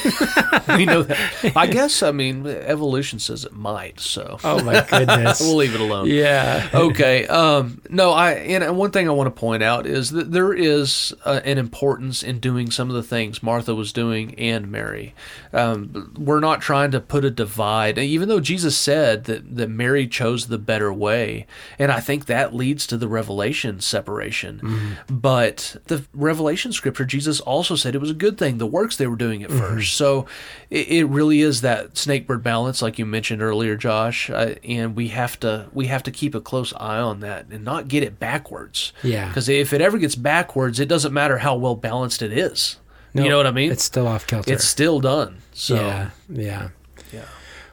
we 0.69 0.85
know 0.85 1.03
that. 1.03 1.53
I 1.55 1.67
guess. 1.67 2.03
I 2.03 2.11
mean, 2.11 2.45
evolution 2.45 3.19
says 3.19 3.45
it 3.45 3.53
might. 3.53 3.99
So 3.99 4.37
oh 4.43 4.63
my 4.63 4.85
goodness. 4.89 5.41
we'll 5.41 5.55
leave 5.55 5.75
it 5.75 5.81
alone. 5.81 6.07
yeah. 6.07 6.69
okay. 6.73 7.25
Um, 7.27 7.81
no, 7.89 8.11
I 8.11 8.33
and 8.33 8.77
one 8.77 8.91
thing 8.91 9.07
I 9.07 9.11
want 9.11 9.33
to 9.33 9.39
point 9.39 9.63
out 9.63 9.85
is 9.85 10.11
that 10.11 10.31
there 10.31 10.53
is 10.53 11.13
uh, 11.25 11.41
an 11.43 11.57
importance 11.57 12.23
in 12.23 12.39
doing 12.39 12.71
some 12.71 12.89
of 12.89 12.95
the 12.95 13.03
things 13.03 13.41
Martha 13.41 13.73
was 13.73 13.91
doing 13.91 14.35
and 14.35 14.71
Mary. 14.71 15.13
Um, 15.53 16.13
we're 16.17 16.39
not 16.39 16.61
trying 16.61 16.91
to 16.91 16.99
put 16.99 17.25
a 17.25 17.31
divide, 17.31 17.97
even 17.97 18.29
though 18.29 18.39
Jesus 18.39 18.77
said 18.77 19.25
that 19.25 19.55
that 19.55 19.69
Mary 19.69 20.07
chose 20.07 20.47
the 20.47 20.57
better 20.57 20.91
way, 20.93 21.47
and 21.79 21.91
I 21.91 21.99
think 21.99 22.25
that 22.25 22.34
leads 22.53 22.85
to 22.87 22.97
the 22.97 23.07
revelation 23.07 23.79
separation. 23.79 24.97
But 25.09 25.77
the 25.85 26.05
revelation 26.13 26.71
scripture, 26.73 27.05
Jesus 27.05 27.39
also 27.39 27.75
said 27.75 27.95
it 27.95 28.01
was 28.01 28.11
a 28.11 28.15
good 28.15 28.37
thing. 28.37 28.57
The 28.57 28.65
works 28.67 28.97
they 28.97 29.07
were 29.07 29.15
doing 29.15 29.43
at 29.43 29.51
first, 29.51 29.93
so 29.95 30.25
it, 30.69 30.87
it 30.87 31.05
really 31.05 31.41
is 31.41 31.61
that 31.61 31.93
snakebird 31.93 32.43
balance, 32.43 32.81
like 32.81 32.99
you 32.99 33.05
mentioned 33.05 33.41
earlier, 33.41 33.75
Josh. 33.75 34.29
Uh, 34.29 34.55
and 34.63 34.95
we 34.95 35.09
have 35.09 35.39
to 35.41 35.67
we 35.73 35.87
have 35.87 36.03
to 36.03 36.11
keep 36.11 36.35
a 36.35 36.41
close 36.41 36.73
eye 36.73 36.99
on 36.99 37.19
that 37.21 37.47
and 37.49 37.63
not 37.63 37.87
get 37.87 38.03
it 38.03 38.19
backwards. 38.19 38.93
Yeah. 39.03 39.27
Because 39.27 39.49
if 39.49 39.73
it 39.73 39.81
ever 39.81 39.97
gets 39.97 40.15
backwards, 40.15 40.79
it 40.79 40.87
doesn't 40.87 41.13
matter 41.13 41.37
how 41.39 41.55
well 41.55 41.75
balanced 41.75 42.21
it 42.21 42.31
is. 42.31 42.77
you 43.13 43.29
know 43.29 43.37
what 43.37 43.47
I 43.47 43.51
mean? 43.51 43.71
It's 43.71 43.83
still 43.83 44.07
off 44.07 44.27
kilter. 44.27 44.51
It's 44.51 44.65
still 44.65 44.99
done. 44.99 45.37
So 45.53 45.75
yeah, 45.75 46.09
yeah. 46.29 46.69
yeah. 47.13 47.25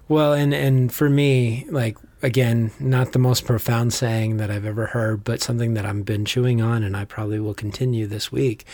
Well, 0.09 0.33
and 0.35 0.53
and 0.55 0.92
for 0.92 1.09
me, 1.09 1.66
like 1.70 1.96
again, 2.22 2.70
not 2.78 3.12
the 3.12 3.18
most 3.18 3.44
profound 3.44 3.92
saying 3.92 4.37
that 4.37 4.50
I've 4.50 4.64
ever 4.64 4.87
heard, 4.87 5.24
but 5.24 5.42
something 5.42 5.74
that 5.74 5.85
I've 5.85 6.04
been 6.04 6.24
chewing 6.24 6.62
on, 6.62 6.82
and 6.82 6.96
I 6.96 7.04
probably 7.04 7.40
will 7.40 7.54
continue 7.54 8.06
this 8.06 8.30
week, 8.30 8.64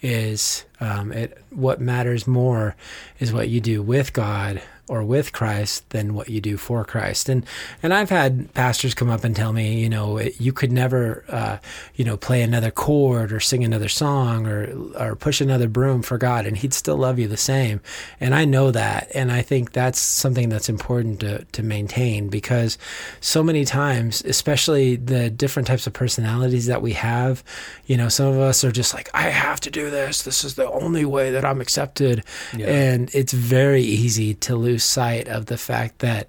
is 0.00 0.64
um, 0.80 1.12
it. 1.12 1.38
What 1.50 1.80
matters 1.80 2.26
more 2.26 2.76
is 3.18 3.32
what 3.32 3.48
you 3.48 3.60
do 3.60 3.82
with 3.82 4.12
God 4.12 4.62
or 4.88 5.02
with 5.04 5.32
Christ 5.32 5.88
than 5.90 6.14
what 6.14 6.28
you 6.28 6.40
do 6.40 6.56
for 6.56 6.84
Christ. 6.84 7.28
And 7.28 7.44
and 7.82 7.92
I've 7.94 8.10
had 8.10 8.52
pastors 8.54 8.94
come 8.94 9.10
up 9.10 9.24
and 9.24 9.36
tell 9.36 9.52
me, 9.52 9.78
you 9.80 9.88
know, 9.88 10.16
it, 10.18 10.40
you 10.40 10.52
could 10.52 10.72
never, 10.72 11.24
uh, 11.28 11.58
you 11.94 12.04
know, 12.04 12.16
play 12.16 12.42
another 12.42 12.70
chord 12.70 13.32
or 13.32 13.40
sing 13.40 13.64
another 13.64 13.88
song 13.88 14.46
or 14.46 14.72
or 14.98 15.14
push 15.16 15.40
another 15.40 15.68
broom 15.68 16.02
for 16.02 16.18
God, 16.18 16.46
and 16.46 16.56
He'd 16.56 16.74
still 16.74 16.96
love 16.96 17.18
you 17.18 17.28
the 17.28 17.36
same. 17.36 17.80
And 18.20 18.34
I 18.34 18.44
know 18.44 18.70
that, 18.70 19.08
and 19.14 19.30
I 19.30 19.42
think 19.42 19.72
that's 19.72 19.98
something 20.00 20.48
that's 20.48 20.68
important 20.68 21.20
to 21.20 21.44
to 21.44 21.62
maintain 21.62 22.28
because 22.28 22.78
so 23.20 23.42
many 23.42 23.64
times, 23.64 24.22
especially 24.24 24.96
the 24.96 25.30
different 25.30 25.66
types 25.68 25.86
of 25.86 25.92
personalities 25.92 26.66
that 26.66 26.82
we 26.82 26.92
have, 26.94 27.44
you 27.86 27.96
know, 27.96 28.08
some 28.08 28.26
of 28.28 28.38
us 28.38 28.64
are 28.64 28.72
just 28.72 28.94
like, 28.94 29.10
I 29.14 29.22
have 29.30 29.60
to 29.60 29.70
do 29.70 29.90
this. 29.90 30.22
This 30.22 30.44
is 30.44 30.54
the 30.54 30.70
only 30.70 31.04
way 31.04 31.30
that 31.30 31.44
I'm 31.44 31.60
accepted, 31.60 32.24
Yeah. 32.56 32.66
and 32.66 33.10
it's 33.14 33.32
very 33.32 33.82
easy 33.82 34.34
to 34.34 34.56
lose 34.56 34.77
sight 34.78 35.28
of 35.28 35.46
the 35.46 35.58
fact 35.58 35.98
that 36.00 36.28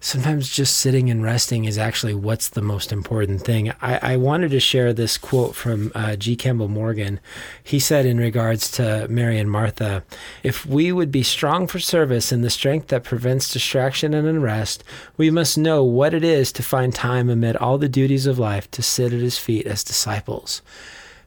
sometimes 0.00 0.48
just 0.48 0.78
sitting 0.78 1.10
and 1.10 1.22
resting 1.22 1.66
is 1.66 1.76
actually 1.76 2.14
what's 2.14 2.48
the 2.48 2.62
most 2.62 2.90
important 2.90 3.42
thing. 3.42 3.70
I, 3.82 4.14
I 4.14 4.16
wanted 4.16 4.50
to 4.52 4.60
share 4.60 4.92
this 4.92 5.18
quote 5.18 5.54
from 5.54 5.92
uh, 5.94 6.16
G. 6.16 6.36
Campbell 6.36 6.68
Morgan. 6.68 7.20
He 7.62 7.78
said, 7.78 8.06
in 8.06 8.18
regards 8.18 8.70
to 8.72 9.06
Mary 9.08 9.38
and 9.38 9.50
Martha, 9.50 10.02
if 10.42 10.64
we 10.64 10.90
would 10.90 11.12
be 11.12 11.22
strong 11.22 11.66
for 11.66 11.78
service 11.78 12.32
in 12.32 12.42
the 12.42 12.50
strength 12.50 12.88
that 12.88 13.04
prevents 13.04 13.52
distraction 13.52 14.14
and 14.14 14.26
unrest, 14.26 14.82
we 15.16 15.30
must 15.30 15.58
know 15.58 15.84
what 15.84 16.14
it 16.14 16.24
is 16.24 16.50
to 16.52 16.62
find 16.62 16.94
time 16.94 17.28
amid 17.28 17.56
all 17.56 17.78
the 17.78 17.88
duties 17.88 18.26
of 18.26 18.38
life 18.38 18.70
to 18.70 18.82
sit 18.82 19.12
at 19.12 19.20
his 19.20 19.38
feet 19.38 19.66
as 19.66 19.84
disciples. 19.84 20.62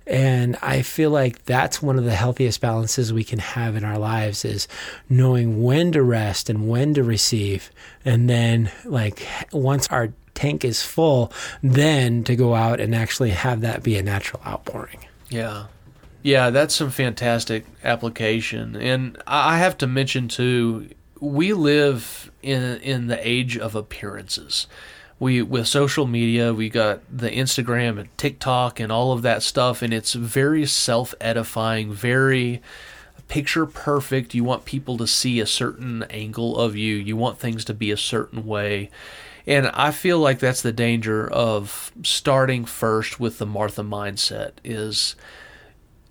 And 0.05 0.57
I 0.61 0.81
feel 0.81 1.11
like 1.11 1.45
that's 1.45 1.81
one 1.81 1.97
of 1.97 2.03
the 2.03 2.15
healthiest 2.15 2.59
balances 2.59 3.13
we 3.13 3.23
can 3.23 3.39
have 3.39 3.75
in 3.75 3.85
our 3.85 3.97
lives 3.97 4.43
is 4.43 4.67
knowing 5.09 5.63
when 5.63 5.93
to 5.93 6.03
rest 6.03 6.49
and 6.49 6.67
when 6.67 6.93
to 6.95 7.03
receive. 7.03 7.71
And 8.03 8.29
then, 8.29 8.71
like, 8.83 9.25
once 9.51 9.87
our 9.87 10.11
tank 10.33 10.65
is 10.65 10.83
full, 10.83 11.31
then 11.61 12.23
to 12.25 12.35
go 12.35 12.53
out 12.55 12.79
and 12.79 12.93
actually 12.93 13.29
have 13.29 13.61
that 13.61 13.83
be 13.83 13.97
a 13.97 14.03
natural 14.03 14.41
outpouring. 14.45 15.05
Yeah. 15.29 15.67
Yeah, 16.21 16.49
that's 16.49 16.73
some 16.73 16.89
fantastic 16.89 17.65
application. 17.83 18.75
And 18.75 19.21
I 19.27 19.57
have 19.57 19.77
to 19.79 19.87
mention 19.87 20.27
too, 20.27 20.89
we 21.19 21.53
live 21.53 22.31
in 22.41 22.77
in 22.81 23.07
the 23.07 23.27
age 23.27 23.57
of 23.57 23.75
appearances. 23.75 24.67
We 25.23 25.41
with 25.41 25.69
social 25.69 26.05
media, 26.05 26.53
we 26.53 26.69
got 26.69 26.99
the 27.09 27.29
Instagram 27.29 27.97
and 27.97 28.17
TikTok 28.17 28.81
and 28.81 28.91
all 28.91 29.13
of 29.13 29.21
that 29.21 29.41
stuff 29.41 29.81
and 29.81 29.93
it's 29.93 30.11
very 30.11 30.65
self-edifying, 30.65 31.93
very 31.93 32.61
picture 33.29 33.65
perfect. 33.65 34.33
You 34.33 34.43
want 34.43 34.65
people 34.65 34.97
to 34.97 35.07
see 35.07 35.39
a 35.39 35.45
certain 35.45 36.03
angle 36.09 36.57
of 36.57 36.75
you. 36.75 36.95
You 36.95 37.15
want 37.15 37.39
things 37.39 37.63
to 37.65 37.73
be 37.73 37.89
a 37.89 37.97
certain 37.97 38.45
way. 38.45 38.89
And 39.47 39.67
I 39.67 39.91
feel 39.91 40.19
like 40.19 40.39
that's 40.39 40.61
the 40.61 40.73
danger 40.73 41.25
of 41.31 41.93
starting 42.03 42.65
first 42.65 43.17
with 43.17 43.37
the 43.37 43.45
Martha 43.45 43.81
mindset 43.81 44.51
is 44.65 45.15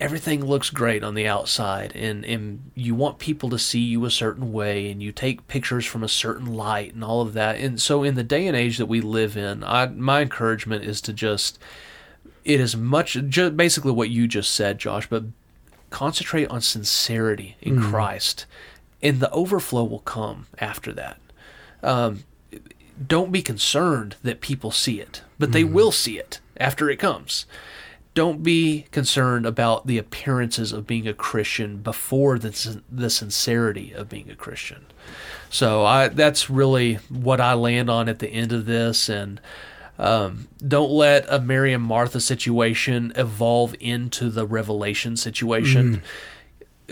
everything 0.02 0.44
looks 0.44 0.68
great 0.68 1.04
on 1.04 1.14
the 1.14 1.28
outside 1.28 1.94
and, 1.94 2.24
and 2.24 2.72
you 2.74 2.92
want 2.92 3.20
people 3.20 3.48
to 3.48 3.58
see 3.58 3.78
you 3.78 4.04
a 4.04 4.10
certain 4.10 4.52
way 4.52 4.90
and 4.90 5.00
you 5.00 5.12
take 5.12 5.46
pictures 5.46 5.86
from 5.86 6.02
a 6.02 6.08
certain 6.08 6.52
light 6.54 6.92
and 6.92 7.04
all 7.04 7.20
of 7.20 7.34
that. 7.34 7.54
And 7.56 7.80
so 7.80 8.02
in 8.02 8.16
the 8.16 8.24
day 8.24 8.48
and 8.48 8.56
age 8.56 8.78
that 8.78 8.86
we 8.86 9.00
live 9.00 9.36
in, 9.36 9.62
I 9.62 9.86
my 9.86 10.22
encouragement 10.22 10.82
is 10.82 11.00
to 11.02 11.12
just 11.12 11.56
it 12.44 12.58
is 12.58 12.76
much 12.76 13.16
just 13.28 13.56
basically 13.56 13.92
what 13.92 14.10
you 14.10 14.26
just 14.26 14.52
said, 14.52 14.80
Josh, 14.80 15.08
but 15.08 15.22
concentrate 15.90 16.48
on 16.48 16.62
sincerity 16.62 17.56
in 17.60 17.80
Christ, 17.80 18.46
and 19.00 19.20
the 19.20 19.30
overflow 19.30 19.84
will 19.84 20.00
come 20.00 20.46
after 20.58 20.92
that. 20.94 21.20
Um, 21.80 22.24
don't 23.06 23.30
be 23.30 23.42
concerned 23.42 24.16
that 24.24 24.40
people 24.40 24.72
see 24.72 25.00
it, 25.00 25.22
but 25.38 25.52
they 25.52 25.62
will 25.62 25.92
see 25.92 26.18
it 26.18 26.40
after 26.56 26.90
it 26.90 26.96
comes. 26.98 27.46
Don't 28.14 28.42
be 28.42 28.86
concerned 28.90 29.46
about 29.46 29.86
the 29.86 29.96
appearances 29.96 30.72
of 30.72 30.86
being 30.86 31.08
a 31.08 31.14
Christian 31.14 31.78
before 31.78 32.38
the 32.38 32.82
the 32.90 33.08
sincerity 33.08 33.92
of 33.92 34.08
being 34.08 34.30
a 34.30 34.36
Christian. 34.36 34.84
So 35.48 35.84
I 35.84 36.08
that's 36.08 36.50
really 36.50 36.94
what 37.08 37.40
I 37.40 37.54
land 37.54 37.88
on 37.88 38.08
at 38.08 38.18
the 38.18 38.28
end 38.28 38.52
of 38.52 38.66
this, 38.66 39.08
and 39.08 39.40
um, 39.98 40.48
don't 40.66 40.90
let 40.90 41.24
a 41.28 41.40
Mary 41.40 41.72
and 41.72 41.82
Martha 41.82 42.20
situation 42.20 43.12
evolve 43.16 43.74
into 43.80 44.30
the 44.30 44.46
revelation 44.46 45.16
situation. 45.16 46.02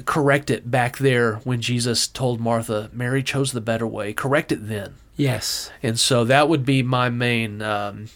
Correct 0.05 0.51
it 0.51 0.71
back 0.71 0.99
there 0.99 1.37
when 1.45 1.61
Jesus 1.61 2.07
told 2.07 2.41
Martha, 2.41 2.89
Mary 2.93 3.23
chose 3.23 3.53
the 3.53 3.61
better 3.61 3.87
way. 3.87 4.13
Correct 4.13 4.53
it 4.53 4.69
then. 4.69 4.95
Yes. 5.17 5.71
And 5.83 5.99
so 5.99 6.25
that 6.25 6.49
would 6.49 6.65
be 6.65 6.83
my 6.83 7.11
main 7.11 7.61
um, 7.61 8.07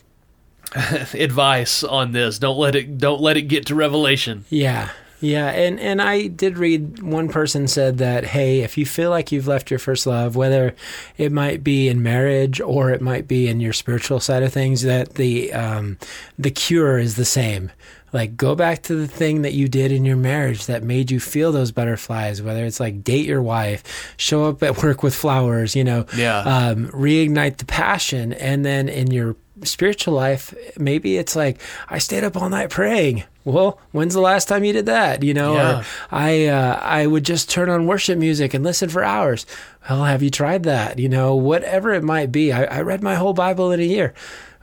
advice 1.14 1.82
on 1.84 2.12
this. 2.12 2.38
Don't 2.38 2.58
let 2.58 2.74
it 2.76 2.98
don't 2.98 3.20
let 3.20 3.36
it 3.36 3.42
get 3.42 3.66
to 3.66 3.74
revelation. 3.74 4.44
Yeah. 4.50 4.90
Yeah, 5.20 5.48
and 5.52 5.80
and 5.80 6.02
I 6.02 6.26
did 6.26 6.58
read 6.58 7.02
one 7.02 7.28
person 7.28 7.66
said 7.66 7.96
that 7.98 8.24
hey, 8.24 8.60
if 8.60 8.76
you 8.76 8.84
feel 8.84 9.08
like 9.08 9.32
you've 9.32 9.46
left 9.46 9.70
your 9.70 9.78
first 9.78 10.06
love, 10.06 10.36
whether 10.36 10.74
it 11.16 11.32
might 11.32 11.64
be 11.64 11.88
in 11.88 12.02
marriage 12.02 12.60
or 12.60 12.90
it 12.90 13.00
might 13.00 13.26
be 13.26 13.48
in 13.48 13.58
your 13.58 13.72
spiritual 13.72 14.20
side 14.20 14.42
of 14.42 14.52
things, 14.52 14.82
that 14.82 15.14
the 15.14 15.50
um, 15.54 15.96
the 16.38 16.50
cure 16.50 16.98
is 16.98 17.16
the 17.16 17.24
same. 17.24 17.70
Like 18.12 18.36
go 18.36 18.54
back 18.54 18.82
to 18.82 18.94
the 18.94 19.08
thing 19.08 19.42
that 19.42 19.54
you 19.54 19.66
did 19.66 19.90
in 19.92 20.04
your 20.04 20.16
marriage 20.16 20.66
that 20.66 20.82
made 20.82 21.10
you 21.10 21.18
feel 21.20 21.52
those 21.52 21.72
butterflies. 21.72 22.42
Whether 22.42 22.64
it's 22.66 22.78
like 22.78 23.02
date 23.02 23.24
your 23.26 23.42
wife, 23.42 24.14
show 24.18 24.44
up 24.44 24.62
at 24.62 24.82
work 24.82 25.02
with 25.02 25.14
flowers, 25.14 25.74
you 25.74 25.84
know, 25.84 26.04
Yeah. 26.14 26.40
um, 26.40 26.88
reignite 26.88 27.56
the 27.56 27.64
passion, 27.64 28.34
and 28.34 28.64
then 28.64 28.88
in 28.90 29.10
your 29.10 29.36
spiritual 29.62 30.14
life, 30.14 30.52
maybe 30.78 31.16
it's 31.16 31.36
like 31.36 31.60
I 31.88 31.98
stayed 31.98 32.24
up 32.24 32.36
all 32.36 32.48
night 32.48 32.70
praying. 32.70 33.24
Well, 33.44 33.78
when's 33.92 34.14
the 34.14 34.20
last 34.20 34.48
time 34.48 34.64
you 34.64 34.72
did 34.72 34.86
that? 34.86 35.22
You 35.22 35.34
know, 35.34 35.54
Yeah. 35.54 35.78
or 35.80 35.84
I 36.10 36.46
uh, 36.46 36.78
I 36.82 37.06
would 37.06 37.24
just 37.24 37.50
turn 37.50 37.68
on 37.68 37.86
worship 37.86 38.18
music 38.18 38.54
and 38.54 38.64
listen 38.64 38.88
for 38.88 39.04
hours. 39.04 39.46
Well, 39.88 40.04
have 40.04 40.22
you 40.22 40.30
tried 40.30 40.62
that? 40.64 40.98
You 40.98 41.08
know, 41.08 41.34
whatever 41.34 41.92
it 41.92 42.02
might 42.02 42.32
be. 42.32 42.52
I, 42.52 42.64
I 42.64 42.80
read 42.80 43.02
my 43.02 43.14
whole 43.16 43.34
Bible 43.34 43.70
in 43.70 43.80
a 43.80 43.84
year. 43.84 44.14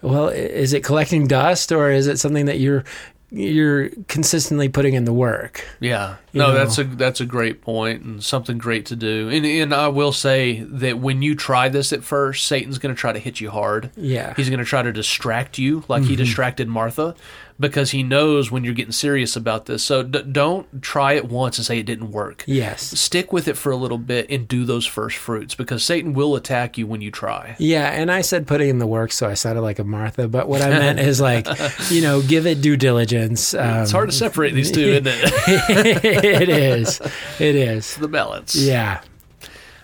Well, 0.02 0.30
is 0.30 0.74
it 0.74 0.84
collecting 0.84 1.28
dust 1.28 1.72
or 1.72 1.92
is 1.92 2.08
it 2.08 2.20
something 2.20 2.48
that 2.48 2.60
you're 2.60 2.84
you're 3.32 3.90
consistently 4.08 4.68
putting 4.68 4.94
in 4.94 5.06
the 5.06 5.14
work? 5.14 5.66
Yeah, 5.80 6.18
no, 6.34 6.48
know. 6.48 6.54
that's 6.54 6.78
a 6.78 6.84
that's 6.84 7.22
a 7.22 7.26
great 7.26 7.62
point 7.62 8.04
and 8.04 8.24
something 8.24 8.58
great 8.58 8.86
to 8.88 8.96
do. 8.96 9.30
And 9.30 9.46
and 9.46 9.74
I 9.74 9.88
will 9.88 10.12
say 10.12 10.62
that 10.62 11.00
when 11.00 11.22
you 11.22 11.36
try 11.36 11.70
this 11.70 11.94
at 11.94 12.04
first, 12.04 12.46
Satan's 12.46 12.78
going 12.78 12.94
to 12.94 13.00
try 13.00 13.14
to 13.14 13.20
hit 13.20 13.40
you 13.40 13.50
hard. 13.50 13.92
Yeah. 13.96 14.34
He's 14.36 14.50
going 14.50 14.60
to 14.60 14.66
try 14.66 14.82
to 14.82 14.92
distract 14.92 15.58
you 15.58 15.84
like 15.88 16.04
he 16.04 16.10
mm-hmm. 16.10 16.18
distracted 16.18 16.68
Martha. 16.68 17.16
Because 17.62 17.92
he 17.92 18.04
knows 18.04 18.52
when 18.52 18.66
you're 18.66 18.74
getting 18.74 18.92
serious 18.92 19.36
about 19.38 19.68
this. 19.68 19.84
So 19.84 20.04
d- 20.04 20.24
don't 20.24 20.82
try 20.82 21.14
it 21.14 21.26
once 21.30 21.58
and 21.58 21.66
say 21.66 21.80
it 21.80 21.86
didn't 21.86 22.12
work. 22.12 22.44
Yes. 22.48 23.00
Stick 23.00 23.32
with 23.32 23.48
it 23.48 23.56
for 23.58 23.72
a 23.72 23.78
little 23.78 23.98
bit 23.98 24.30
and 24.30 24.48
do 24.48 24.66
those 24.66 24.86
first 24.86 25.16
fruits 25.16 25.56
because 25.56 25.84
Satan 25.84 26.12
will 26.14 26.36
attack 26.36 26.78
you 26.78 26.86
when 26.88 27.00
you 27.00 27.12
try. 27.12 27.56
Yeah, 27.60 27.88
and 27.90 28.12
I 28.12 28.22
said 28.22 28.48
putting 28.48 28.68
in 28.70 28.80
the 28.80 28.88
work, 28.88 29.12
so 29.14 29.30
I 29.30 29.36
sounded 29.36 29.62
like 29.62 29.80
a 29.80 29.84
Martha. 29.86 30.28
But 30.28 30.50
what 30.50 30.62
I 30.62 30.70
meant 30.82 31.00
is 31.00 31.22
like, 31.22 31.48
you 31.90 32.02
know, 32.02 32.22
give 32.22 32.46
it 32.46 32.62
due 32.62 32.76
diligence. 32.76 33.54
Um, 33.54 33.84
It's 33.84 33.92
hard 33.92 34.10
to 34.10 34.16
separate 34.16 34.54
these 34.54 34.72
two, 34.72 34.82
isn't 34.82 35.08
it? 35.08 35.22
it 36.14 36.50
is. 36.50 37.00
It 37.40 37.56
is. 37.56 37.96
the 37.96 38.08
balance. 38.08 38.56
Yeah. 38.56 39.02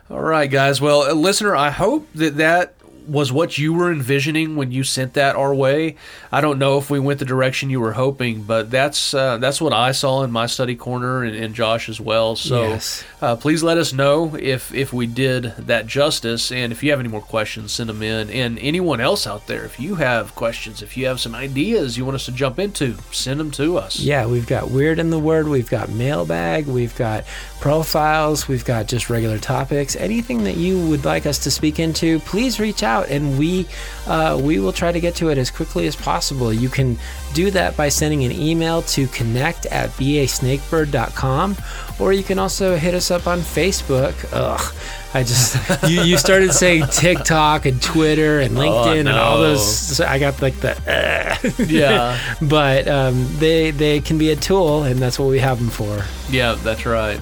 All 0.10 0.22
right, 0.22 0.50
guys. 0.50 0.80
Well, 0.80 1.02
uh, 1.02 1.14
listener, 1.14 1.54
I 1.56 1.70
hope 1.70 2.08
that 2.16 2.38
that 2.38 2.76
was 3.08 3.32
what 3.32 3.58
you 3.58 3.74
were 3.74 3.92
envisioning 3.92 4.56
when 4.56 4.72
you 4.72 4.84
sent 4.84 5.14
that 5.14 5.36
our 5.36 5.54
way. 5.56 5.96
I 6.32 6.42
don't 6.42 6.60
know 6.60 6.78
if 6.78 6.90
we 6.90 7.00
went 7.00 7.20
the 7.20 7.26
direction 7.26 7.70
you 7.70 7.80
were 7.80 7.94
hoping, 7.94 8.44
but 8.44 8.70
that's 8.70 9.14
uh, 9.14 9.38
that's 9.38 9.62
what 9.62 9.74
I 9.74 9.92
saw 9.94 10.24
in 10.24 10.32
my 10.32 10.46
study 10.46 10.76
corner 10.76 11.24
and, 11.24 11.36
and 11.36 11.56
Josh 11.56 11.90
as 11.90 12.00
well. 12.02 12.36
So 12.36 12.70
Yes. 12.70 13.04
uh, 13.22 13.36
please 13.36 13.64
let 13.64 13.78
us 13.78 13.94
know 13.94 14.36
if 14.36 14.74
if 14.74 14.92
we 14.92 15.08
did 15.08 15.44
that 15.58 15.88
justice, 15.88 16.52
and 16.52 16.72
if 16.72 16.84
you 16.84 16.92
have 16.92 17.00
any 17.00 17.10
more 17.10 17.22
questions, 17.22 17.72
send 17.72 17.90
them 17.90 18.02
in. 18.02 18.30
And 18.30 18.60
anyone 18.60 19.00
else 19.00 19.26
out 19.26 19.48
there, 19.48 19.64
if 19.66 19.80
you 19.80 19.96
have 19.96 20.36
questions, 20.36 20.82
if 20.82 20.98
you 20.98 21.06
have 21.08 21.20
some 21.20 21.34
ideas 21.36 21.98
you 21.98 22.06
want 22.06 22.16
us 22.16 22.26
to 22.26 22.32
jump 22.32 22.60
into, 22.60 22.96
send 23.12 23.40
them 23.40 23.52
to 23.52 23.78
us. 23.78 24.00
Yeah, 24.00 24.26
we've 24.26 24.48
got 24.48 24.70
Weird 24.72 25.00
in 25.00 25.10
the 25.12 25.20
Word, 25.20 25.48
we've 25.48 25.70
got 25.70 25.90
Mailbag, 25.90 26.68
we've 26.68 26.96
got 26.96 27.24
profiles, 27.60 28.48
we've 28.48 28.64
got 28.64 28.88
just 28.88 29.10
regular 29.10 29.38
topics. 29.38 29.96
Anything 29.98 30.46
that 30.46 30.56
you 30.58 30.80
would 30.88 31.04
like 31.04 31.26
us 31.26 31.38
to 31.40 31.52
speak 31.52 31.80
into, 31.80 32.20
please 32.22 32.60
reach 32.60 32.82
out 32.82 32.97
and 33.04 33.38
we 33.38 33.68
uh, 34.06 34.40
we 34.42 34.60
will 34.60 34.74
try 34.74 34.92
to 34.92 35.00
get 35.00 35.16
to 35.16 35.30
it 35.30 35.38
as 35.38 35.52
quickly 35.52 35.88
as 35.88 35.96
possible. 35.96 36.54
You 36.54 36.70
can 36.70 36.98
do 37.34 37.52
that 37.52 37.76
by 37.78 37.90
sending 37.90 38.24
an 38.24 38.32
email 38.32 38.82
to 38.84 39.08
connect 39.08 39.66
at 39.68 39.90
basnakebird.com 39.92 41.58
or 42.00 42.14
you 42.14 42.24
can 42.24 42.40
also 42.40 42.76
hit 42.76 42.94
us 42.94 43.12
up 43.12 43.28
on 43.28 43.40
Facebook. 43.40 44.14
Ugh. 44.32 44.76
I 45.14 45.24
just 45.24 45.84
you, 45.90 46.02
you 46.02 46.18
started 46.18 46.54
saying 46.54 46.86
TikTok 46.88 47.66
and 47.66 47.82
Twitter 47.82 48.40
and 48.40 48.56
LinkedIn 48.56 49.00
and 49.00 49.10
all 49.10 49.40
those. 49.40 50.00
I 50.00 50.20
got 50.20 50.42
like 50.42 50.56
the. 50.58 50.72
uh. 50.72 51.64
Yeah. 51.64 52.20
but 52.42 52.88
um, 52.88 53.28
they 53.38 53.72
they 53.72 54.00
can 54.02 54.18
be 54.18 54.32
a 54.32 54.36
tool, 54.36 54.84
and 54.84 55.00
that's 55.00 55.18
what 55.18 55.30
we 55.30 55.40
have 55.40 55.60
them 55.60 55.70
for. 55.70 56.04
Yeah, 56.30 56.54
that's 56.56 56.86
right. 56.86 57.20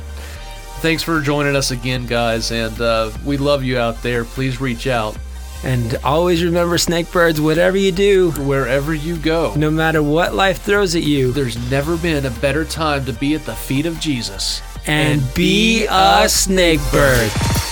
Thanks 0.80 1.03
for 1.03 1.21
joining 1.21 1.55
us 1.55 1.71
again, 1.71 2.05
guys, 2.05 2.51
and 2.51 2.80
uh, 2.80 3.11
we 3.23 3.38
love 3.38 3.63
you 3.63 3.78
out 3.78 4.01
there. 4.03 4.26
Please 4.26 4.59
reach 4.61 4.88
out 4.88 5.17
And 5.66 5.97
always 6.03 6.43
remember, 6.43 6.78
snakebirds, 6.78 7.39
whatever 7.39 7.76
you 7.76 7.91
do, 7.91 8.32
wherever 8.32 8.93
you 8.93 9.18
go. 9.18 9.53
no 9.55 9.72
matter 9.72 10.01
what 10.03 10.36
life 10.36 10.61
throws 10.61 10.95
at 10.95 11.01
you, 11.03 11.32
There's 11.32 11.57
never 11.72 11.97
been 11.97 12.26
a 12.26 12.30
better 12.30 12.63
time 12.63 13.03
to 13.05 13.13
be 13.13 13.34
at 13.34 13.45
the 13.45 13.55
feet 13.55 13.86
of 13.88 13.99
Jesus. 13.99 14.61
and 14.86 15.22
be 15.34 15.86
a 15.86 16.26
snakebird. 16.28 17.64